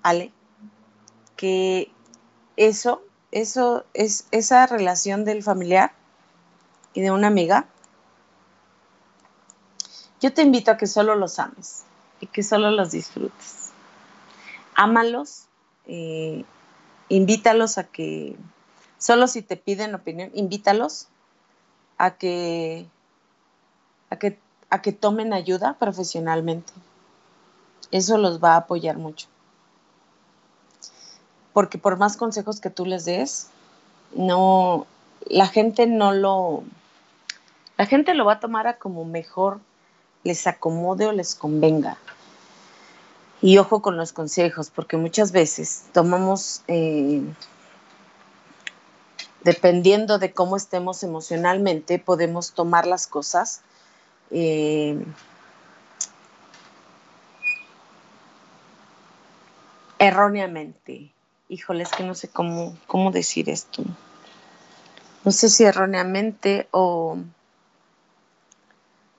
[0.01, 0.31] Ale,
[1.35, 1.91] que
[2.57, 5.93] eso eso es esa relación del familiar
[6.93, 7.65] y de una amiga.
[10.19, 11.83] Yo te invito a que solo los ames
[12.19, 13.71] y que solo los disfrutes.
[14.75, 15.45] Ámalos,
[15.87, 16.43] eh,
[17.09, 18.35] invítalos a que,
[19.01, 21.09] solo si te piden opinión, invítalos
[21.97, 22.85] a que,
[24.09, 26.71] a que, a que tomen ayuda profesionalmente.
[27.91, 29.27] Eso los va a apoyar mucho
[31.53, 33.49] porque por más consejos que tú les des,
[34.15, 34.87] no,
[35.27, 36.63] la gente no lo,
[37.77, 39.59] la gente lo va a tomar a como mejor
[40.23, 41.97] les acomode o les convenga.
[43.41, 47.23] Y ojo con los consejos, porque muchas veces tomamos, eh,
[49.43, 53.61] dependiendo de cómo estemos emocionalmente, podemos tomar las cosas
[54.31, 55.03] eh,
[59.99, 61.11] erróneamente
[61.51, 63.83] híjole, es que no sé cómo, cómo decir esto.
[65.25, 67.17] No sé si erróneamente o,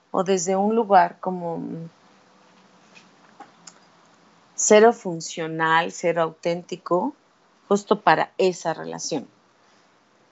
[0.09, 1.63] o desde un lugar como
[4.55, 7.13] cero funcional, cero auténtico,
[7.67, 9.27] justo para esa relación.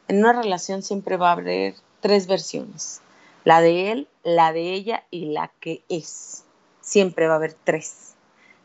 [0.08, 3.02] En una relación siempre va a haber tres versiones,
[3.44, 6.44] la de él, la de ella y la que es.
[6.82, 8.14] Siempre va a haber tres.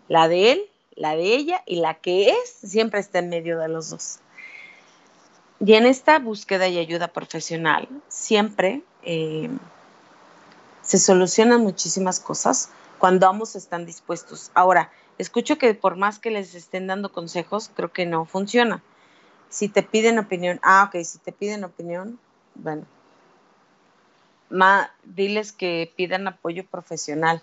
[0.09, 0.63] La de él,
[0.95, 4.19] la de ella y la que es siempre está en medio de los dos.
[5.61, 9.49] Y en esta búsqueda y ayuda profesional siempre eh,
[10.83, 14.51] se solucionan muchísimas cosas cuando ambos están dispuestos.
[14.55, 18.83] Ahora, escucho que por más que les estén dando consejos, creo que no funciona.
[19.49, 22.19] Si te piden opinión, ah, ok, si te piden opinión,
[22.55, 22.85] bueno,
[24.51, 27.43] ma, diles que pidan apoyo profesional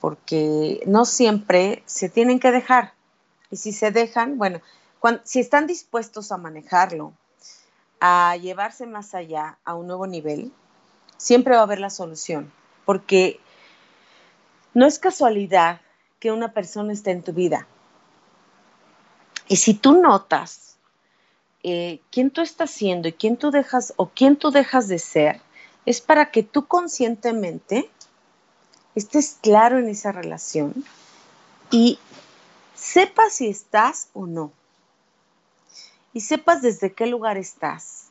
[0.00, 2.92] porque no siempre se tienen que dejar.
[3.50, 4.60] Y si se dejan, bueno,
[5.22, 7.12] si están dispuestos a manejarlo,
[8.00, 10.52] a llevarse más allá, a un nuevo nivel,
[11.18, 12.52] siempre va a haber la solución,
[12.84, 13.38] porque
[14.74, 15.80] no es casualidad
[16.18, 17.68] que una persona está en tu vida.
[19.46, 20.71] Y si tú notas
[21.62, 25.40] eh, quién tú estás siendo y quién tú dejas o quién tú dejas de ser,
[25.86, 27.90] es para que tú conscientemente
[28.94, 30.84] estés claro en esa relación
[31.70, 31.98] y
[32.74, 34.52] sepas si estás o no.
[36.12, 38.08] Y sepas desde qué lugar estás.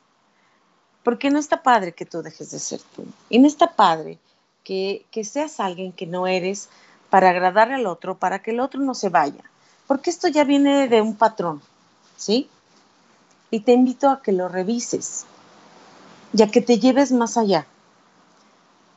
[1.04, 3.06] Porque no está padre que tú dejes de ser tú.
[3.30, 4.18] Y no está padre
[4.64, 6.70] que, que seas alguien que no eres
[7.10, 9.44] para agradar al otro, para que el otro no se vaya.
[9.88, 11.62] Porque esto ya viene de un patrón,
[12.18, 12.50] ¿sí?
[13.52, 15.26] Y te invito a que lo revises,
[16.34, 17.68] ya que te lleves más allá.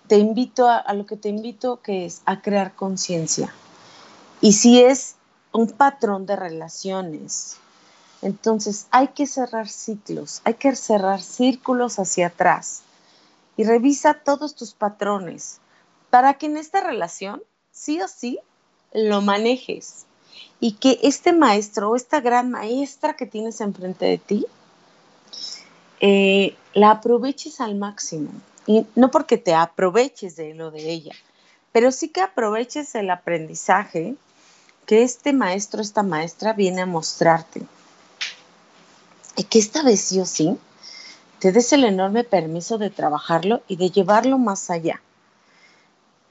[0.07, 3.53] Te invito a, a lo que te invito que es a crear conciencia.
[4.41, 5.17] Y si es
[5.53, 7.59] un patrón de relaciones,
[8.23, 12.83] entonces hay que cerrar ciclos, hay que cerrar círculos hacia atrás
[13.57, 15.61] y revisa todos tus patrones
[16.11, 18.39] para que en esta relación sí o sí
[18.93, 20.07] lo manejes
[20.61, 24.47] y que este maestro o esta gran maestra que tienes enfrente de ti
[26.01, 28.31] eh, la aproveches al máximo.
[28.67, 31.15] Y no porque te aproveches de lo de ella,
[31.73, 34.17] pero sí que aproveches el aprendizaje
[34.87, 37.63] que este maestro, esta maestra viene a mostrarte.
[39.37, 40.57] Y que esta vez sí o sí
[41.41, 45.03] te des el enorme permiso de trabajarlo y de llevarlo más allá.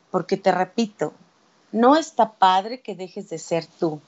[0.10, 1.14] Porque te repito,
[1.74, 4.00] no está padre que dejes de ser tú,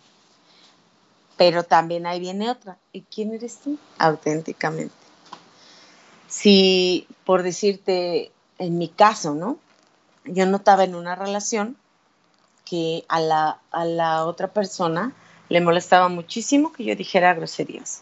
[1.35, 2.77] pero también ahí viene otra.
[2.93, 3.77] ¿Y quién eres tú?
[3.97, 4.95] Auténticamente.
[6.27, 9.57] Si, por decirte, en mi caso, ¿no?
[10.25, 11.75] Yo notaba en una relación
[12.63, 15.13] que a la, a la otra persona
[15.49, 18.01] le molestaba muchísimo que yo dijera groserías.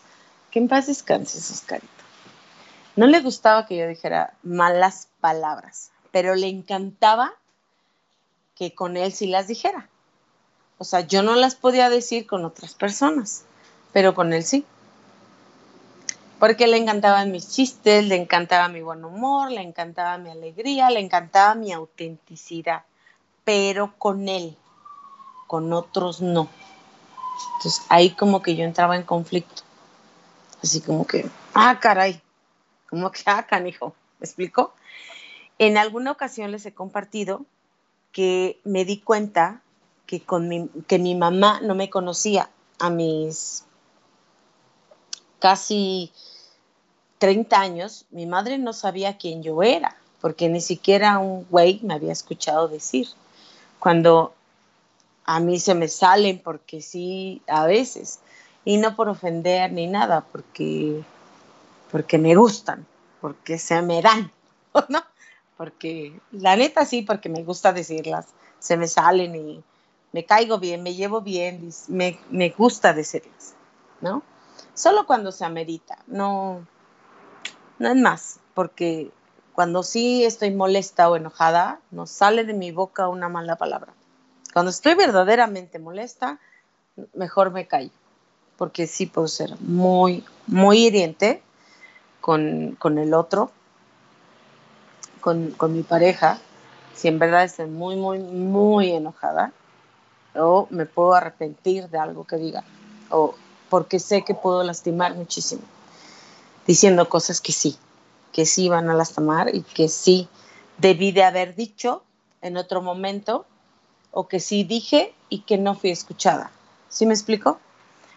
[0.52, 1.88] Que en paz descanses, Oscarito.
[2.96, 7.34] No le gustaba que yo dijera malas palabras, pero le encantaba
[8.56, 9.90] que con él sí las dijera.
[10.78, 13.46] O sea, yo no las podía decir con otras personas,
[13.92, 14.66] pero con él sí.
[16.40, 21.00] Porque le encantaban mis chistes, le encantaba mi buen humor, le encantaba mi alegría, le
[21.00, 22.84] encantaba mi autenticidad,
[23.46, 24.58] pero con él,
[25.48, 26.50] con otros no.
[27.58, 29.64] Entonces ahí como que yo entraba en conflicto.
[30.62, 32.22] Así como que, ah, caray,
[32.90, 34.74] como que, ah, canijo, ¿me explico?
[35.60, 37.46] En alguna ocasión les he compartido
[38.14, 39.62] que me di cuenta
[40.06, 42.50] que, con mi, que mi mamá no me conocía
[42.80, 43.66] a mis
[45.40, 46.12] casi
[47.18, 51.96] 30 años, mi madre no sabía quién yo era, porque ni siquiera un güey me
[51.96, 53.08] había escuchado decir.
[53.80, 54.34] Cuando
[55.26, 58.20] a mí se me salen, porque sí, a veces,
[58.64, 61.04] y no por ofender ni nada, porque,
[61.92, 62.86] porque me gustan,
[63.20, 64.32] porque se me dan,
[64.90, 65.02] ¿no?
[65.64, 68.26] Porque la neta sí, porque me gusta decirlas,
[68.60, 69.64] se me salen y
[70.12, 73.56] me caigo bien, me llevo bien, me, me gusta decirlas,
[74.02, 74.24] ¿no?
[74.74, 76.68] Solo cuando se amerita, no,
[77.80, 79.10] no es más, porque
[79.54, 83.94] cuando sí estoy molesta o enojada, no sale de mi boca una mala palabra.
[84.52, 86.42] Cuando estoy verdaderamente molesta,
[87.14, 87.92] mejor me callo,
[88.58, 91.42] porque sí puedo ser muy, muy hiriente
[92.20, 93.54] con, con el otro,
[95.24, 96.38] con, mi pareja,
[96.94, 99.54] si en verdad estoy muy, muy, muy enojada,
[100.36, 102.64] o me puedo arrepentir de algo que diga,
[103.10, 103.34] o
[103.70, 105.62] porque sé que puedo lastimar muchísimo,
[106.68, 107.78] diciendo cosas que sí,
[108.34, 110.28] que sí van a lastimar y que sí
[110.78, 112.04] debí de haber dicho
[112.42, 113.46] en otro momento,
[114.12, 116.52] o que sí dije y que no fui escuchada.
[116.90, 117.60] ¿Sí me explico?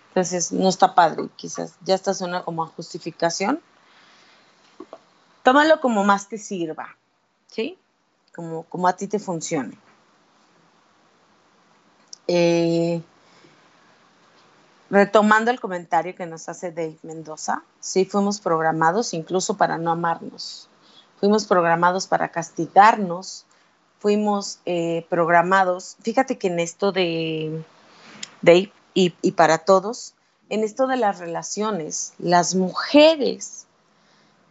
[0.08, 3.60] Entonces, no está padre, quizás ya está suena como a justificación,
[5.46, 6.96] tómalo como más te sirva,
[7.46, 7.78] ¿sí?
[8.34, 9.78] Como, como a ti te funcione.
[12.26, 13.00] Eh,
[14.90, 20.68] retomando el comentario que nos hace Dave Mendoza, sí fuimos programados incluso para no amarnos,
[21.20, 23.46] fuimos programados para castigarnos,
[24.00, 27.64] fuimos eh, programados, fíjate que en esto de
[28.42, 30.14] Dave y, y para todos,
[30.48, 33.65] en esto de las relaciones, las mujeres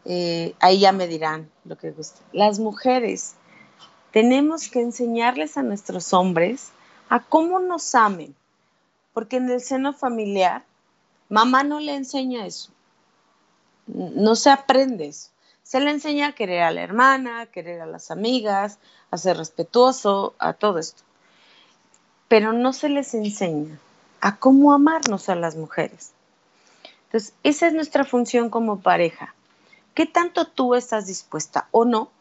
[0.06, 2.22] eh, ahí ya me dirán lo que guste.
[2.32, 3.36] Las mujeres
[4.12, 6.70] tenemos que enseñarles a nuestros hombres
[7.10, 8.36] a cómo nos amen,
[9.14, 10.64] porque en el seno familiar
[11.30, 12.70] mamá no le enseña eso,
[13.88, 15.30] no se aprende eso.
[15.64, 18.78] Se le enseña a querer a la hermana, a querer a las amigas,
[19.10, 21.02] a ser respetuoso, a todo esto.
[22.28, 23.80] Pero no se les enseña
[24.22, 26.12] a cómo amarnos a las mujeres.
[27.06, 29.34] Entonces, esa es nuestra función como pareja,
[29.96, 32.12] ¿Qué tanto tú estás dispuesta o no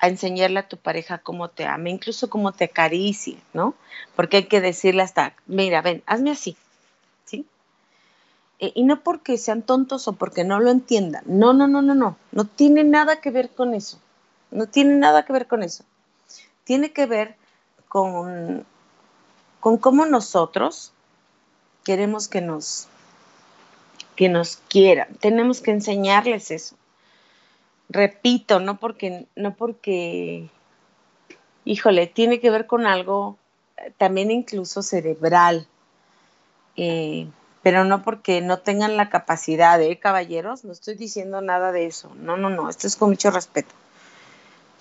[0.00, 3.74] a enseñarle a tu pareja cómo te ama, incluso cómo te acaricie, ¿no?
[4.16, 6.56] Porque hay que decirle hasta, mira, ven, hazme así,
[7.24, 7.46] ¿sí?
[8.58, 11.94] Eh, y no porque sean tontos o porque no lo entiendan, no, no, no, no,
[11.94, 14.00] no, no tiene nada que ver con eso,
[14.50, 15.84] no tiene nada que ver con eso.
[16.64, 17.36] Tiene que ver
[17.88, 18.66] con,
[19.60, 20.92] con cómo nosotros
[21.84, 22.88] queremos que nos,
[24.16, 25.14] que nos quieran.
[25.20, 26.76] Tenemos que enseñarles eso
[27.88, 30.48] repito, no porque, no porque,
[31.64, 33.38] híjole, tiene que ver con algo
[33.98, 35.66] también incluso cerebral,
[36.76, 37.28] eh,
[37.62, 40.64] pero no porque no tengan la capacidad, ¿eh, caballeros?
[40.64, 43.74] No estoy diciendo nada de eso, no, no, no, esto es con mucho respeto.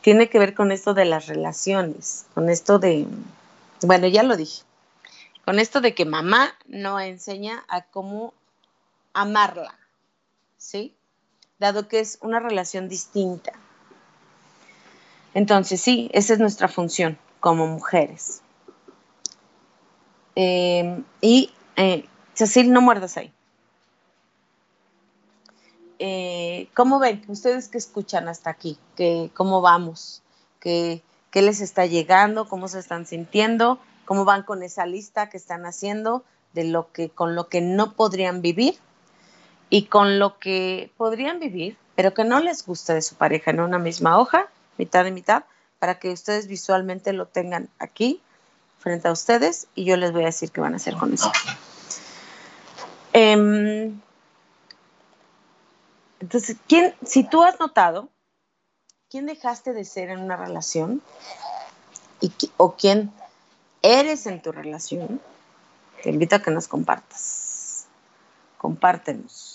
[0.01, 3.07] Tiene que ver con esto de las relaciones, con esto de,
[3.81, 4.63] bueno, ya lo dije,
[5.45, 8.33] con esto de que mamá no enseña a cómo
[9.13, 9.75] amarla,
[10.57, 10.93] ¿sí?
[11.59, 13.53] Dado que es una relación distinta.
[15.33, 18.41] Entonces, sí, esa es nuestra función como mujeres.
[20.35, 23.31] Em, y, eh, Cecil, no muerdas ahí.
[25.99, 27.23] Eh, ¿Cómo ven?
[27.27, 30.21] Ustedes que escuchan hasta aquí, que, ¿cómo vamos?
[30.59, 31.01] ¿Qué,
[31.31, 32.47] ¿Qué les está llegando?
[32.47, 33.79] ¿Cómo se están sintiendo?
[34.05, 36.23] ¿Cómo van con esa lista que están haciendo
[36.53, 38.75] de lo que, con lo que no podrían vivir?
[39.74, 43.59] Y con lo que podrían vivir, pero que no les gusta de su pareja en
[43.59, 44.47] una misma hoja,
[44.78, 45.45] mitad de mitad,
[45.80, 48.21] para que ustedes visualmente lo tengan aquí
[48.78, 51.32] frente a ustedes y yo les voy a decir qué van a hacer con eso.
[53.13, 53.99] Em,
[56.19, 58.09] entonces, ¿quién, si tú has notado,
[59.09, 61.01] ¿quién dejaste de ser en una relación?
[62.21, 63.11] Y, ¿O quién
[63.82, 65.19] eres en tu relación?
[66.03, 67.88] Te invito a que nos compartas.
[68.59, 69.52] Compártenos.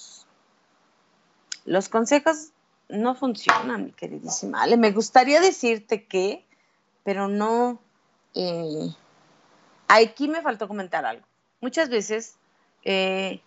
[1.69, 2.49] Los consejos
[2.89, 4.79] no funcionan, mi queridísima Ale.
[4.79, 6.47] Me gustaría decirte que,
[7.05, 7.79] pero no.
[8.35, 8.89] Eh,
[9.87, 11.27] aquí me faltó comentar algo.
[11.61, 12.37] Muchas veces
[12.85, 13.43] eh,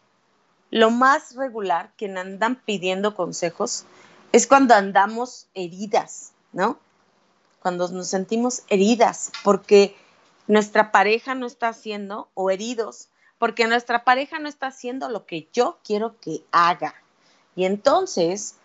[0.69, 3.86] lo más regular, quien andan pidiendo consejos,
[4.32, 6.78] es cuando andamos heridas, ¿no?
[7.59, 9.95] Cuando nos sentimos heridas porque
[10.45, 13.09] nuestra pareja no está haciendo, o heridos,
[13.39, 16.93] porque nuestra pareja no está haciendo lo que yo quiero que haga.
[17.55, 18.55] Y entonces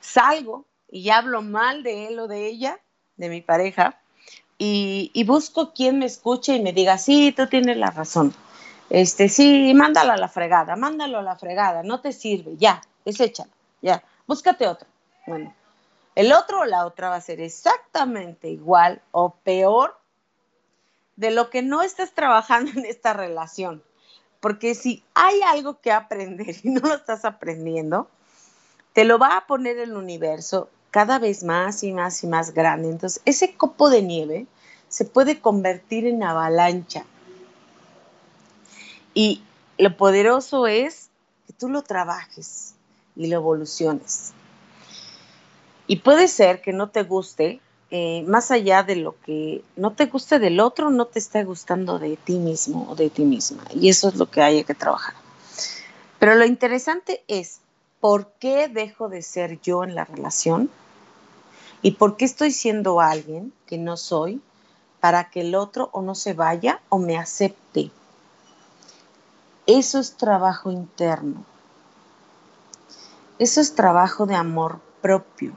[0.00, 2.80] salgo y hablo mal de él o de ella,
[3.16, 4.00] de mi pareja,
[4.60, 8.34] y, busco quien me escuche y me diga, sí, tú tienes la razón.
[8.90, 13.50] Este, sí, mándalo a la fregada, mándalo a la fregada, no te sirve, ya, deséchalo,
[13.82, 14.88] ya, búscate otro.
[15.26, 15.54] Bueno,
[16.14, 19.96] el otro o la otra va a ser exactamente igual o peor
[21.16, 23.84] de lo que no estás trabajando en esta relación.
[24.40, 28.08] Porque si hay algo que aprender y no lo estás aprendiendo,
[28.98, 32.88] te lo va a poner el universo cada vez más y más y más grande.
[32.88, 34.48] Entonces, ese copo de nieve
[34.88, 37.04] se puede convertir en avalancha.
[39.14, 39.44] Y
[39.78, 41.10] lo poderoso es
[41.46, 42.74] que tú lo trabajes
[43.14, 44.32] y lo evoluciones.
[45.86, 47.60] Y puede ser que no te guste,
[47.92, 52.00] eh, más allá de lo que no te guste del otro, no te está gustando
[52.00, 53.62] de ti mismo o de ti misma.
[53.72, 55.14] Y eso es lo que hay que trabajar.
[56.18, 57.60] Pero lo interesante es
[58.00, 60.70] ¿por qué dejo de ser yo en la relación?
[61.82, 64.40] ¿Y por qué estoy siendo alguien que no soy
[65.00, 67.90] para que el otro o no se vaya o me acepte?
[69.66, 71.44] Eso es trabajo interno.
[73.38, 75.52] Eso es trabajo de amor propio.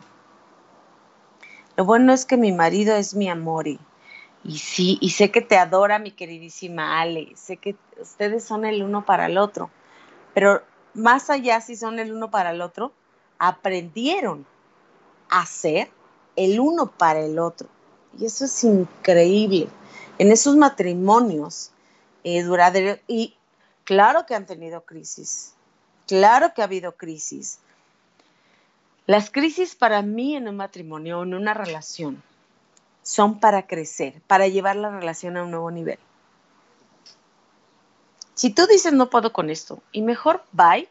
[1.78, 3.80] Lo bueno es que mi marido es mi amor y,
[4.58, 9.06] sí, y sé que te adora mi queridísima Ale, sé que ustedes son el uno
[9.06, 9.72] para el otro,
[10.34, 10.62] pero
[10.94, 12.92] más allá si son el uno para el otro,
[13.39, 14.46] aprendieron
[15.30, 15.89] a ser
[16.36, 17.68] el uno para el otro.
[18.18, 19.68] Y eso es increíble.
[20.18, 21.72] En esos matrimonios
[22.24, 23.36] eh, duraderos, y
[23.84, 25.54] claro que han tenido crisis,
[26.08, 27.60] claro que ha habido crisis.
[29.08, 32.22] Las crisis para mí en un matrimonio, en una relación,
[33.02, 35.98] son para crecer, para llevar la relación a un nuevo nivel.
[38.42, 40.89] Si tú dices no puedo con esto y mejor bye,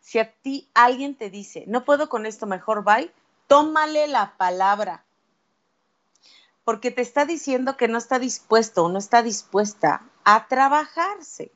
[0.00, 3.10] si a ti alguien te dice no puedo con esto, mejor bye,
[3.48, 5.02] tómale la palabra.
[6.62, 11.50] Porque te está diciendo que no está dispuesto o no está dispuesta a trabajarse.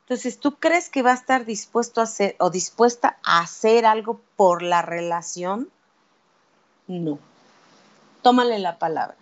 [0.00, 4.20] Entonces, ¿tú crees que va a estar dispuesto a hacer o dispuesta a hacer algo
[4.34, 5.70] por la relación?
[6.88, 7.20] No.
[8.20, 9.16] Tómale la palabra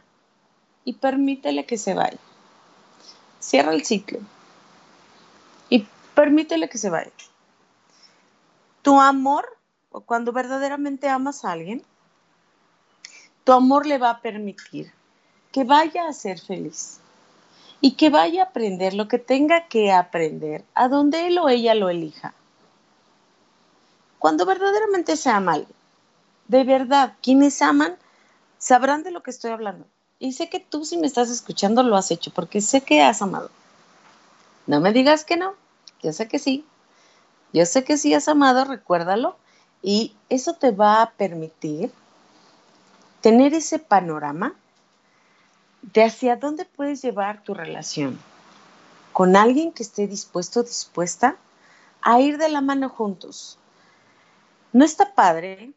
[0.86, 2.16] y permítele que se vaya.
[3.42, 4.20] Cierra el ciclo
[5.68, 5.84] y
[6.14, 7.10] permítele que se vaya.
[8.82, 9.58] Tu amor,
[9.90, 11.82] o cuando verdaderamente amas a alguien,
[13.42, 14.92] tu amor le va a permitir
[15.50, 17.00] que vaya a ser feliz
[17.80, 21.74] y que vaya a aprender lo que tenga que aprender a donde él o ella
[21.74, 22.34] lo elija.
[24.20, 25.58] Cuando verdaderamente se ama
[26.46, 27.96] de verdad, quienes aman
[28.56, 29.84] sabrán de lo que estoy hablando.
[30.22, 33.22] Y sé que tú si me estás escuchando lo has hecho porque sé que has
[33.22, 33.50] amado.
[34.68, 35.56] No me digas que no,
[36.00, 36.64] yo sé que sí.
[37.52, 39.36] Yo sé que sí has amado, recuérdalo.
[39.82, 41.90] Y eso te va a permitir
[43.20, 44.54] tener ese panorama
[45.82, 48.16] de hacia dónde puedes llevar tu relación
[49.12, 51.34] con alguien que esté dispuesto, dispuesta
[52.00, 53.58] a ir de la mano juntos.
[54.72, 55.72] No está padre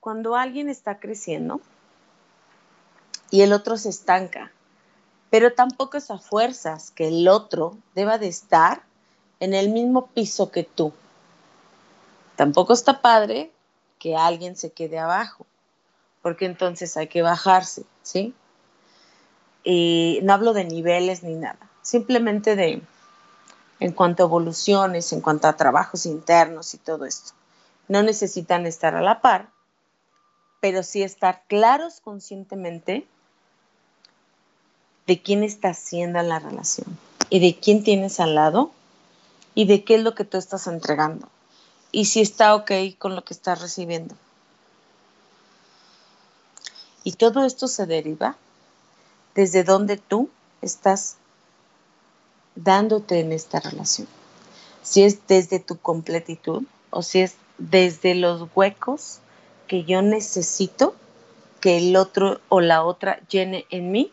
[0.00, 1.60] cuando alguien está creciendo
[3.34, 4.52] y el otro se estanca,
[5.28, 8.84] pero tampoco es a fuerzas que el otro deba de estar
[9.40, 10.92] en el mismo piso que tú.
[12.36, 13.50] Tampoco está padre
[13.98, 15.46] que alguien se quede abajo,
[16.22, 18.32] porque entonces hay que bajarse, ¿sí?
[19.64, 22.82] Y no hablo de niveles ni nada, simplemente de
[23.80, 27.32] en cuanto a evoluciones, en cuanto a trabajos internos y todo esto.
[27.88, 29.48] No necesitan estar a la par,
[30.60, 33.08] pero sí estar claros conscientemente
[35.06, 36.98] de quién está haciendo la relación
[37.30, 38.70] y de quién tienes al lado
[39.54, 41.28] y de qué es lo que tú estás entregando
[41.92, 44.14] y si está ok con lo que estás recibiendo.
[47.04, 48.36] Y todo esto se deriva
[49.34, 50.30] desde donde tú
[50.62, 51.16] estás
[52.56, 54.08] dándote en esta relación.
[54.82, 59.18] Si es desde tu completitud o si es desde los huecos
[59.68, 60.94] que yo necesito
[61.60, 64.12] que el otro o la otra llene en mí,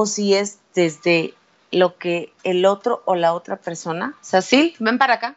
[0.00, 1.34] o si es desde
[1.72, 4.14] lo que el otro o la otra persona.
[4.20, 5.36] Sacil, ven para acá.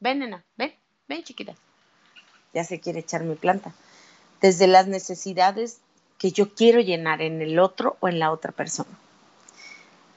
[0.00, 0.74] Ven, nena, ven,
[1.08, 1.52] ven, chiquita.
[2.54, 3.74] Ya se quiere echar mi planta.
[4.40, 5.80] Desde las necesidades
[6.16, 8.88] que yo quiero llenar en el otro o en la otra persona.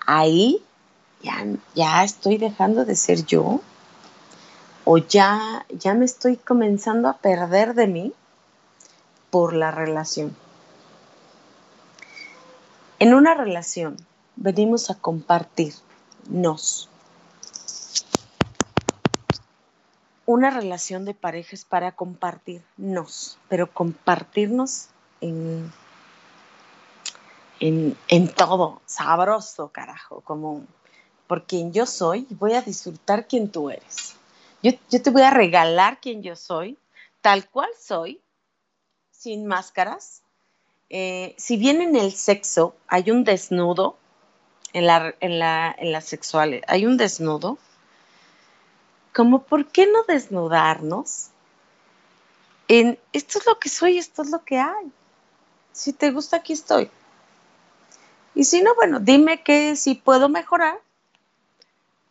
[0.07, 0.63] Ahí
[1.21, 3.59] ya, ya estoy dejando de ser yo
[4.85, 8.13] o ya, ya me estoy comenzando a perder de mí
[9.31, 10.33] por la relación.
[13.01, 13.97] En una relación
[14.35, 16.87] venimos a compartirnos.
[20.27, 24.89] Una relación de pareja es para compartirnos, pero compartirnos
[25.19, 25.73] en,
[27.59, 30.63] en, todo, sabroso, carajo, como
[31.25, 34.15] por quien yo soy, voy a disfrutar quien tú eres.
[34.61, 36.77] Yo, yo te voy a regalar quien yo soy,
[37.21, 38.21] tal cual soy,
[39.09, 40.21] sin máscaras.
[40.93, 43.95] Eh, si bien en el sexo hay un desnudo,
[44.73, 47.57] en la, en hay un desnudo,
[49.13, 51.29] como por qué no desnudarnos
[52.67, 54.91] en esto es lo que soy, esto es lo que hay.
[55.71, 56.89] Si te gusta, aquí estoy.
[58.35, 60.77] Y si no, bueno, dime que si puedo mejorar,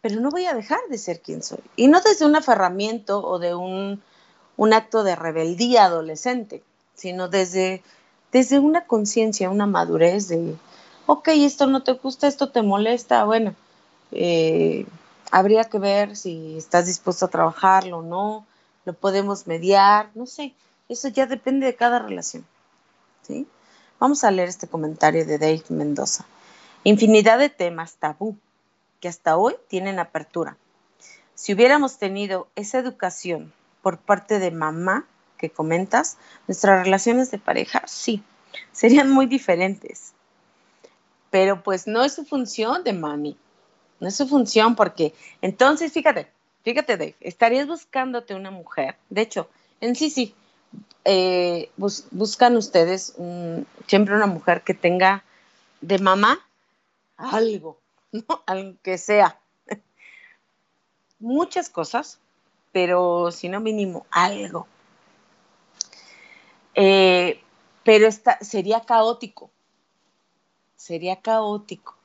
[0.01, 1.63] pero no voy a dejar de ser quien soy.
[1.77, 6.63] Y no desde un aferramiento o de un acto de rebeldía adolescente,
[6.95, 7.83] sino desde,
[8.33, 10.57] desde una conciencia, una madurez de,
[11.07, 13.55] ok, esto no te gusta, esto te molesta, bueno,
[14.13, 14.87] eh,
[15.31, 18.47] habría que ver si estás dispuesto a trabajarlo o no,
[18.85, 20.55] lo podemos mediar, no sé,
[20.89, 22.45] eso ya depende de cada relación.
[23.23, 23.47] ¿sí?
[23.99, 26.25] Vamos a leer este comentario de Dave Mendoza.
[26.85, 28.37] Infinidad de temas tabú
[29.01, 30.57] que hasta hoy tienen apertura.
[31.35, 33.53] Si hubiéramos tenido esa educación
[33.83, 35.07] por parte de mamá
[35.41, 38.23] que comentas, nuestras relaciones de pareja sí,
[38.73, 40.13] serían muy diferentes
[41.31, 43.37] pero pues no es su función de mami,
[44.01, 46.29] no es su función porque entonces, fíjate,
[46.65, 49.49] fíjate Dave, estarías buscándote una mujer, de hecho,
[49.81, 50.35] en sí sí,
[51.05, 53.15] eh, buscan ustedes
[53.87, 55.25] siempre una mujer que tenga
[55.81, 56.39] de mamá
[57.17, 57.79] algo,
[58.13, 58.43] ¿no?
[58.47, 59.39] Aunque sea
[61.19, 62.19] muchas cosas,
[62.73, 64.67] pero si no mínimo algo.
[66.75, 67.43] Eh,
[67.85, 69.51] pero esta, sería caótico,
[70.77, 71.97] sería caótico.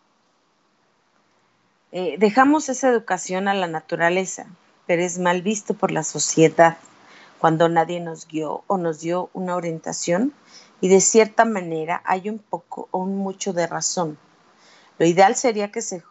[1.92, 4.48] Eh, dejamos esa educación a la naturaleza,
[4.88, 6.78] pero es mal visto por la sociedad
[7.40, 10.34] cuando nadie nos guió o nos dio una orientación
[10.82, 14.18] y de cierta manera hay un poco o un mucho de razón.
[14.98, 16.04] Lo ideal sería que se,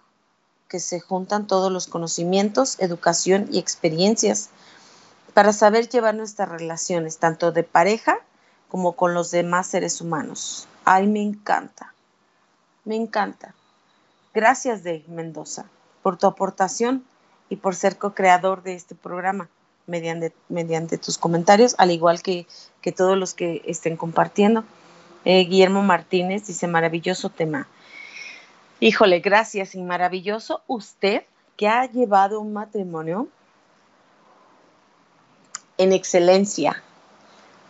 [0.69, 4.51] que se juntan todos los conocimientos, educación y experiencias
[5.33, 8.21] para saber llevar nuestras relaciones, tanto de pareja
[8.75, 10.67] como con los demás seres humanos.
[10.85, 11.95] Ay, me encanta.
[12.85, 13.55] Me encanta.
[14.35, 15.67] Gracias, Dave Mendoza,
[16.03, 17.05] por tu aportación
[17.49, 19.49] y por ser co-creador de este programa.
[19.87, 22.49] mediante, mediante tus comentarios, al igual que,
[22.81, 24.65] que todos los que estén compartiendo.
[25.25, 27.69] Eh, Guillermo Martínez dice, maravilloso tema.
[28.81, 31.23] Híjole, gracias y maravilloso usted
[31.57, 33.29] que ha llevado un matrimonio
[35.79, 36.83] en excelencia,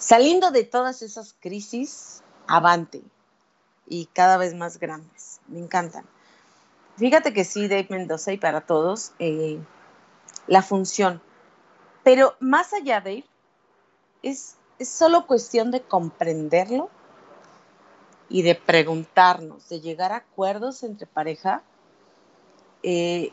[0.04, 3.02] saliendo de todas esas crisis, avante
[3.86, 5.40] y cada vez más grandes.
[5.48, 6.04] Me encantan.
[6.98, 9.58] Fíjate que sí, Dave Mendoza y para todos, eh,
[10.46, 11.22] la función.
[12.02, 13.24] Pero más allá de ir,
[14.22, 16.90] es, es solo cuestión de comprenderlo
[18.28, 21.62] y de preguntarnos, de llegar a acuerdos entre pareja,
[22.82, 23.32] eh,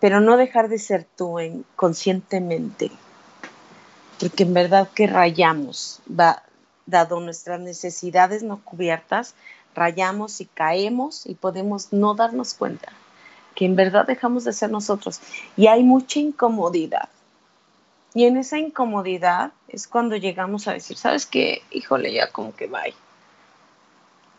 [0.00, 2.90] pero no dejar de ser tú en, conscientemente,
[4.22, 6.44] porque en verdad que rayamos, va,
[6.86, 9.34] dado nuestras necesidades no cubiertas,
[9.74, 12.92] rayamos y caemos y podemos no darnos cuenta
[13.56, 15.20] que en verdad dejamos de ser nosotros
[15.56, 17.08] y hay mucha incomodidad.
[18.14, 21.62] Y en esa incomodidad es cuando llegamos a decir, ¿sabes qué?
[21.72, 22.94] Híjole, ya como que bye.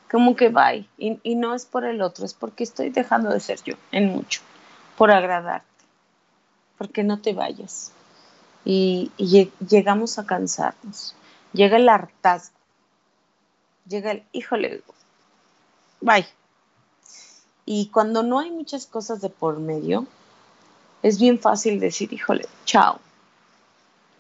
[0.10, 0.88] Como que bye.
[0.98, 4.14] Y, y no es por el otro, es porque estoy dejando de ser yo en
[4.14, 4.40] mucho,
[4.98, 5.68] por agradarte,
[6.78, 7.92] porque no te vayas.
[8.66, 11.16] Y, llegamos a cansarnos.
[11.54, 12.56] Llega el hartazgo.
[13.88, 14.82] Llega el, híjole,
[16.00, 16.26] bye.
[17.66, 20.08] Y cuando no hay muchas cosas de por medio,
[21.02, 23.00] es bien fácil decir, híjole, chao.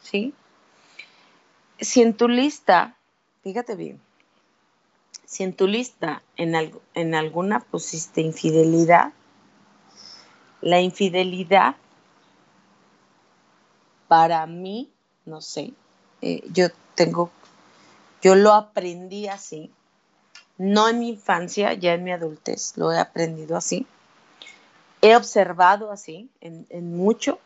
[0.01, 0.33] ¿Sí?
[1.79, 2.95] Si en tu lista,
[3.41, 3.99] fíjate bien,
[5.25, 9.13] si en tu lista en, algo, en alguna pusiste infidelidad,
[10.61, 11.75] la infidelidad
[14.13, 14.91] para mí,
[15.25, 15.73] no sé,
[16.21, 17.31] eh, yo tengo,
[18.21, 19.71] yo lo aprendí así,
[20.59, 23.87] no en mi infancia, ya en mi adultez, lo he aprendido así.
[25.01, 27.39] He observado así, en, mucho,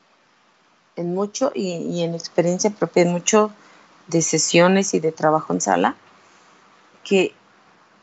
[0.98, 3.54] en mucho y, en experiencia propia, en mucho
[4.08, 5.96] de sesiones y de trabajo en sala,
[7.06, 7.34] que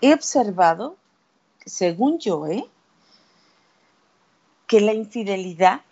[0.00, 0.96] he observado,
[1.66, 2.64] según yo, ¿eh?
[4.66, 5.82] que la infidelidad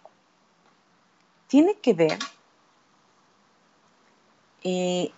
[1.49, 2.19] tiene que ver
[4.65, 5.11] eh,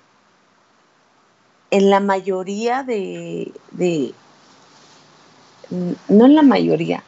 [1.71, 3.53] en la mayoría de,
[5.71, 7.03] no en la mayoría,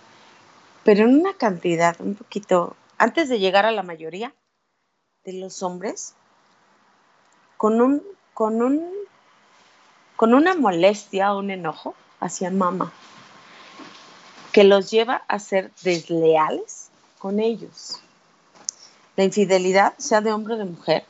[0.82, 4.34] pero en una cantidad un poquito, antes de llegar a la mayoría
[5.24, 6.14] de los hombres,
[7.56, 8.02] con un,
[8.34, 8.84] con un,
[10.16, 12.92] con una molestia o un enojo hacia mamá,
[14.52, 18.00] que los lleva a ser desleales con ellos.
[19.14, 21.04] La infidelidad, sea de hombre o de mujer,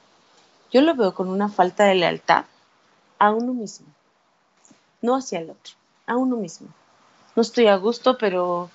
[0.73, 2.45] yo lo veo con una falta de lealtad
[3.19, 3.87] a uno mismo,
[5.01, 5.75] no hacia el otro,
[6.07, 6.69] a uno mismo.
[7.35, 8.71] No estoy a gusto, pero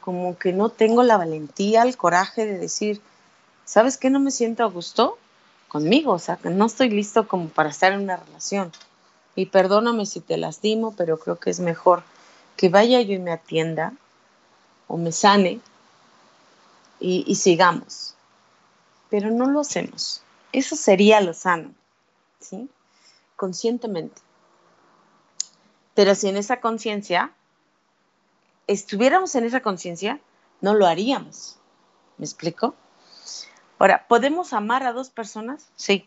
[0.00, 3.00] como que no tengo la valentía, el coraje de decir,
[3.64, 4.10] ¿sabes qué?
[4.10, 5.18] No me siento a gusto
[5.68, 8.70] conmigo, o sea, que no estoy listo como para estar en una relación.
[9.34, 12.02] Y perdóname si te lastimo, pero creo que es mejor
[12.56, 13.94] que vaya yo y me atienda
[14.88, 15.60] o me sane
[17.00, 18.14] y, y sigamos.
[19.08, 20.22] Pero no lo hacemos.
[20.52, 21.74] Eso sería lo sano,
[22.38, 22.68] ¿sí?
[23.36, 24.22] conscientemente.
[25.94, 27.32] Pero si en esa conciencia
[28.66, 30.20] estuviéramos en esa conciencia,
[30.60, 31.58] no lo haríamos.
[32.18, 32.74] ¿Me explico?
[33.78, 35.68] Ahora, ¿podemos amar a dos personas?
[35.74, 36.06] Sí.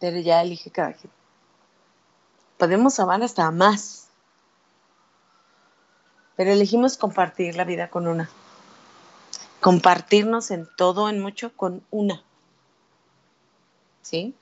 [0.00, 1.12] Pero ya elige cada quien.
[2.56, 4.08] Podemos amar hasta más.
[6.36, 8.30] Pero elegimos compartir la vida con una.
[9.60, 12.22] Compartirnos en todo, en mucho, con una.
[14.06, 14.34] ¿sí?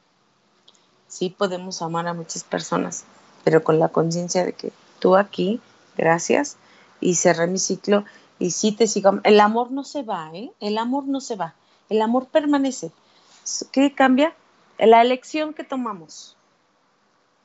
[1.09, 3.05] Sí podemos amar a muchas personas,
[3.45, 5.61] pero con la conciencia de que tú aquí,
[5.97, 6.57] gracias,
[7.01, 8.05] y cerré mi ciclo,
[8.39, 9.21] y sí te sigo.
[9.25, 10.53] El amor no se va, ¿eh?
[10.61, 11.55] El amor no se va,
[11.89, 12.93] el amor permanece.
[13.73, 14.35] ¿Qué cambia?
[14.79, 16.37] La elección que tomamos.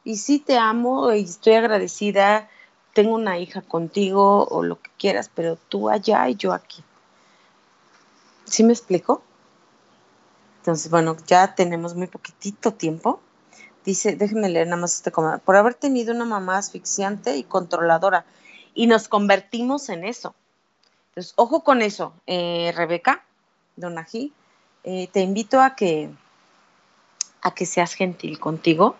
[0.04, 2.50] Y sí te amo y estoy agradecida,
[2.94, 6.84] tengo una hija contigo o lo que quieras, pero tú allá y yo aquí.
[8.50, 9.22] ¿Sí me explico?
[10.58, 13.22] Entonces, bueno, ya tenemos muy poquitito tiempo.
[13.86, 15.46] Dice, déjenme leer nada más este comentario.
[15.46, 18.26] Por haber tenido una mamá asfixiante y controladora.
[18.74, 20.36] Y nos convertimos en eso.
[21.10, 23.24] Entonces, ojo con eso, eh, Rebeca,
[23.76, 24.34] Donají.
[24.84, 26.10] Eh, te invito a que,
[27.42, 28.96] a que seas gentil contigo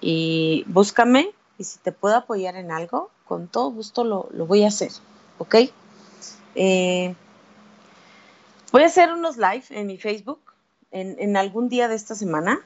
[0.00, 4.68] y búscame y si te puedo apoyar en algo, con todo gusto lo, voy a
[4.68, 4.92] hacer,
[5.38, 5.56] ¿ok?
[6.54, 7.14] Eh,
[8.76, 10.52] voy a hacer unos live en mi Facebook
[10.90, 12.60] en, algún día de esta semana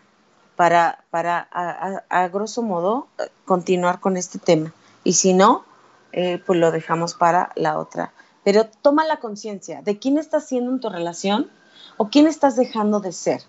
[0.56, 3.06] para, para a, grosso modo,
[3.44, 4.74] continuar con este tema.
[5.04, 5.64] Y si no,
[6.10, 10.72] eh, pues lo dejamos para la otra, pero toma la conciencia de quién estás siendo
[10.72, 11.48] en tu relación
[11.96, 13.42] o quién estás dejando de ser.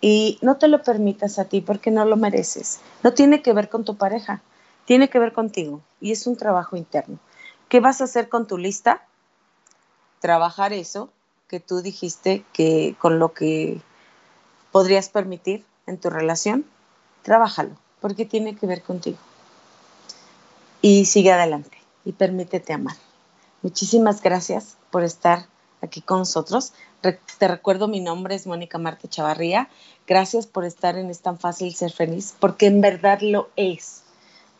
[0.00, 2.80] Y no te lo permitas a ti porque no lo mereces.
[3.02, 4.40] No tiene que ver con tu pareja,
[4.86, 7.18] tiene que ver contigo y es un trabajo interno.
[7.68, 9.06] ¿Qué vas a hacer con tu lista?
[10.20, 11.10] Trabajar eso
[11.48, 13.80] que tú dijiste que con lo que
[14.72, 16.66] podrías permitir en tu relación,
[17.22, 19.18] trabájalo, porque tiene que ver contigo.
[20.82, 22.96] Y sigue adelante y permítete amar.
[23.62, 25.46] Muchísimas gracias por estar
[25.80, 26.72] aquí con nosotros.
[27.00, 29.68] te recuerdo, mi nombre es Mónica Marta Chavarría.
[30.06, 34.02] Gracias por estar en Es tan fácil ser feliz, porque en verdad lo es.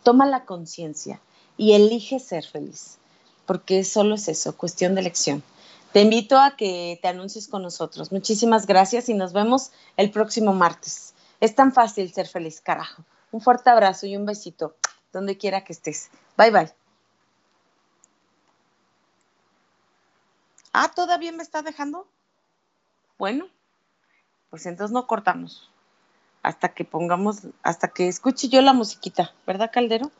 [0.02, 1.20] Toma la conciencia
[1.56, 2.98] y elige ser feliz,
[3.44, 5.42] porque solo es eso, cuestión de elección.
[5.92, 8.12] Te invito a que te anuncies con nosotros.
[8.12, 11.14] Muchísimas gracias y nos vemos el próximo martes.
[11.40, 13.04] Es tan fácil ser feliz, carajo.
[13.30, 14.76] Un fuerte abrazo y un besito,
[15.12, 16.10] donde quiera que estés.
[16.36, 16.72] Bye bye.
[20.72, 22.06] Ah, ¿todavía me está dejando?
[23.18, 23.48] Bueno,
[24.50, 25.70] pues entonces no cortamos.
[26.42, 30.10] Hasta que pongamos, hasta que escuche yo la musiquita, ¿verdad, Caldero?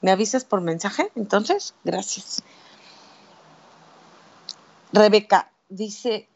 [0.00, 1.10] ¿Me avisas por mensaje?
[1.16, 2.42] Entonces, gracias.
[4.92, 6.28] Rebeca dice,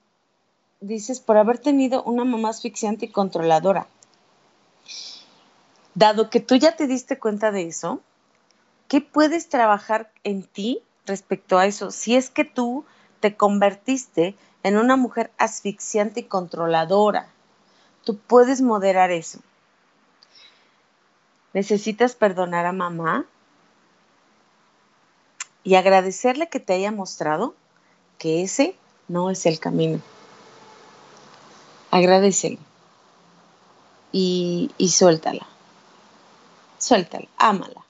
[0.81, 3.87] dices, por haber tenido una mamá asfixiante y controladora.
[5.95, 8.01] Dado que tú ya te diste cuenta de eso,
[8.89, 11.91] ¿qué puedes trabajar en ti respecto a eso?
[11.91, 12.85] Si es que tú
[13.21, 17.29] te convertiste en una mujer asfixiante y controladora,
[18.05, 19.39] tú puedes moderar eso.
[21.55, 23.27] Necesitas perdonar a mamá
[25.65, 27.55] y agradecerle que te haya mostrado
[28.23, 28.77] que ese
[29.09, 30.01] no es el camino.
[31.91, 32.61] Agradecele
[34.13, 35.45] y, y suéltala.
[36.79, 37.85] Suéltala, ámala,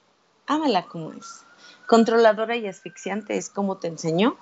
[0.46, 1.42] ámala como es.
[1.86, 4.38] Controladora y asfixiante es como te enseñó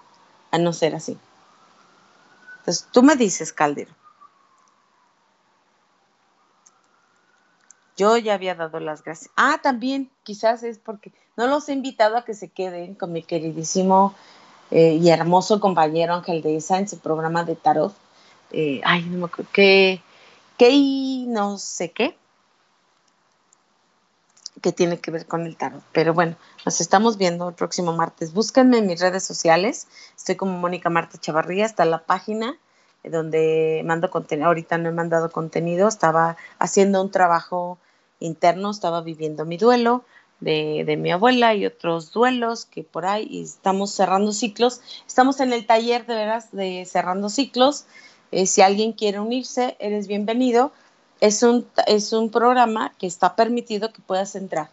[0.53, 1.19] a no ser así.
[2.61, 3.93] Entonces, tú me dices, Caldero.
[7.97, 9.33] Yo ya había dado las gracias.
[9.35, 13.25] Ah, también, quizás es porque no los he invitado a que se queden con mi
[13.25, 14.15] queridísimo
[14.71, 17.95] eh, y hermoso compañero Ángel de Isa en su programa de tarot.
[18.53, 20.03] Eh, ay, no me acuerdo, qué,
[20.59, 22.17] qué no sé qué,
[24.61, 25.83] que tiene que ver con el tarot.
[25.93, 28.33] Pero bueno, nos estamos viendo el próximo martes.
[28.33, 29.89] Búsquenme en mis redes sociales.
[30.17, 31.67] Estoy como Mónica Marta Chavarría.
[31.67, 32.57] Está la página
[33.03, 34.49] donde mando contenido.
[34.49, 35.89] Ahorita no he mandado contenido.
[35.89, 37.79] Estaba haciendo un trabajo
[38.19, 38.71] interno.
[38.71, 40.05] Estaba viviendo mi duelo
[40.41, 44.81] de, mi abuela y otros duelos que por ahí y estamos cerrando ciclos.
[45.07, 47.85] Estamos en el taller de veras de cerrando ciclos.
[48.33, 50.73] Eh, si alguien quiere unirse, eres bienvenido.
[51.21, 54.71] Es un, es un programa que está permitido que puedas entrar.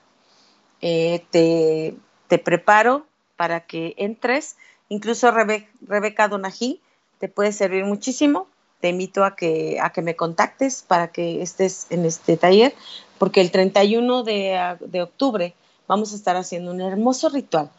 [0.82, 1.96] Eh, te,
[2.28, 3.06] te, preparo
[3.36, 4.56] para que entres.
[4.90, 6.80] Incluso Rebeca Donají
[7.20, 8.48] te puede servir muchísimo.
[8.80, 12.76] Te invito a que, a que me contactes para que estés en este taller
[13.18, 15.56] porque el 31 de, de octubre
[15.88, 17.72] vamos a estar haciendo un hermoso ritual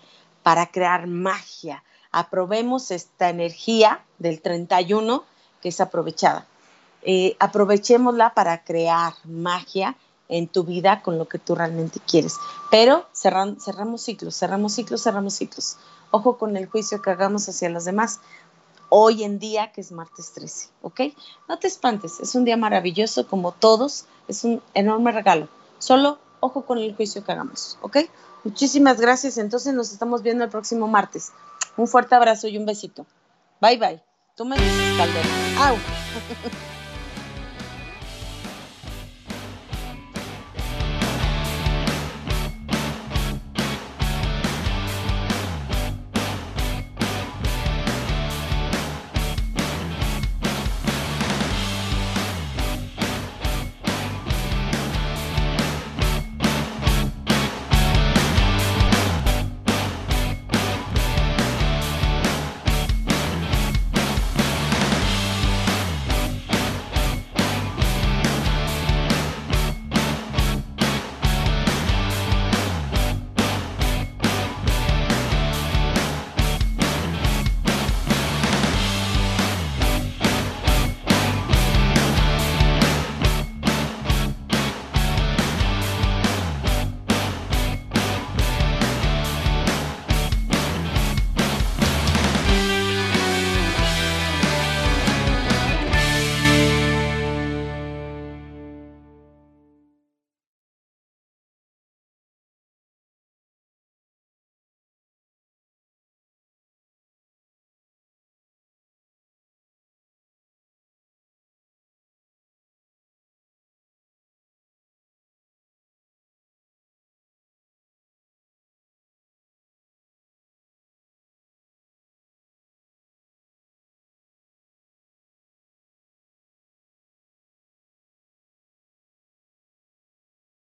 [0.42, 1.84] para crear magia.
[2.10, 5.24] Aprobemos esta energía del 31
[5.60, 6.46] que es aprovechada.
[7.02, 9.96] Eh, aprovechémosla para crear magia
[10.28, 12.36] en tu vida con lo que tú realmente quieres.
[12.70, 15.76] Pero cerramos ciclos, cerramos ciclos, cerramos ciclos.
[16.10, 18.20] Ojo con el juicio que hagamos hacia los demás.
[18.90, 21.00] Hoy en día, que es martes 13, ¿ok?
[21.48, 25.48] No te espantes, es un día maravilloso como todos, es un enorme regalo.
[25.78, 27.98] Solo ojo con el juicio que hagamos, ¿ok?
[28.44, 31.32] Muchísimas gracias, entonces nos estamos viendo el próximo martes.
[31.76, 33.06] Un fuerte abrazo y un besito.
[33.60, 34.02] Bye bye.
[34.36, 35.58] Tú me dices, Calderón.
[35.58, 35.76] ¡Au!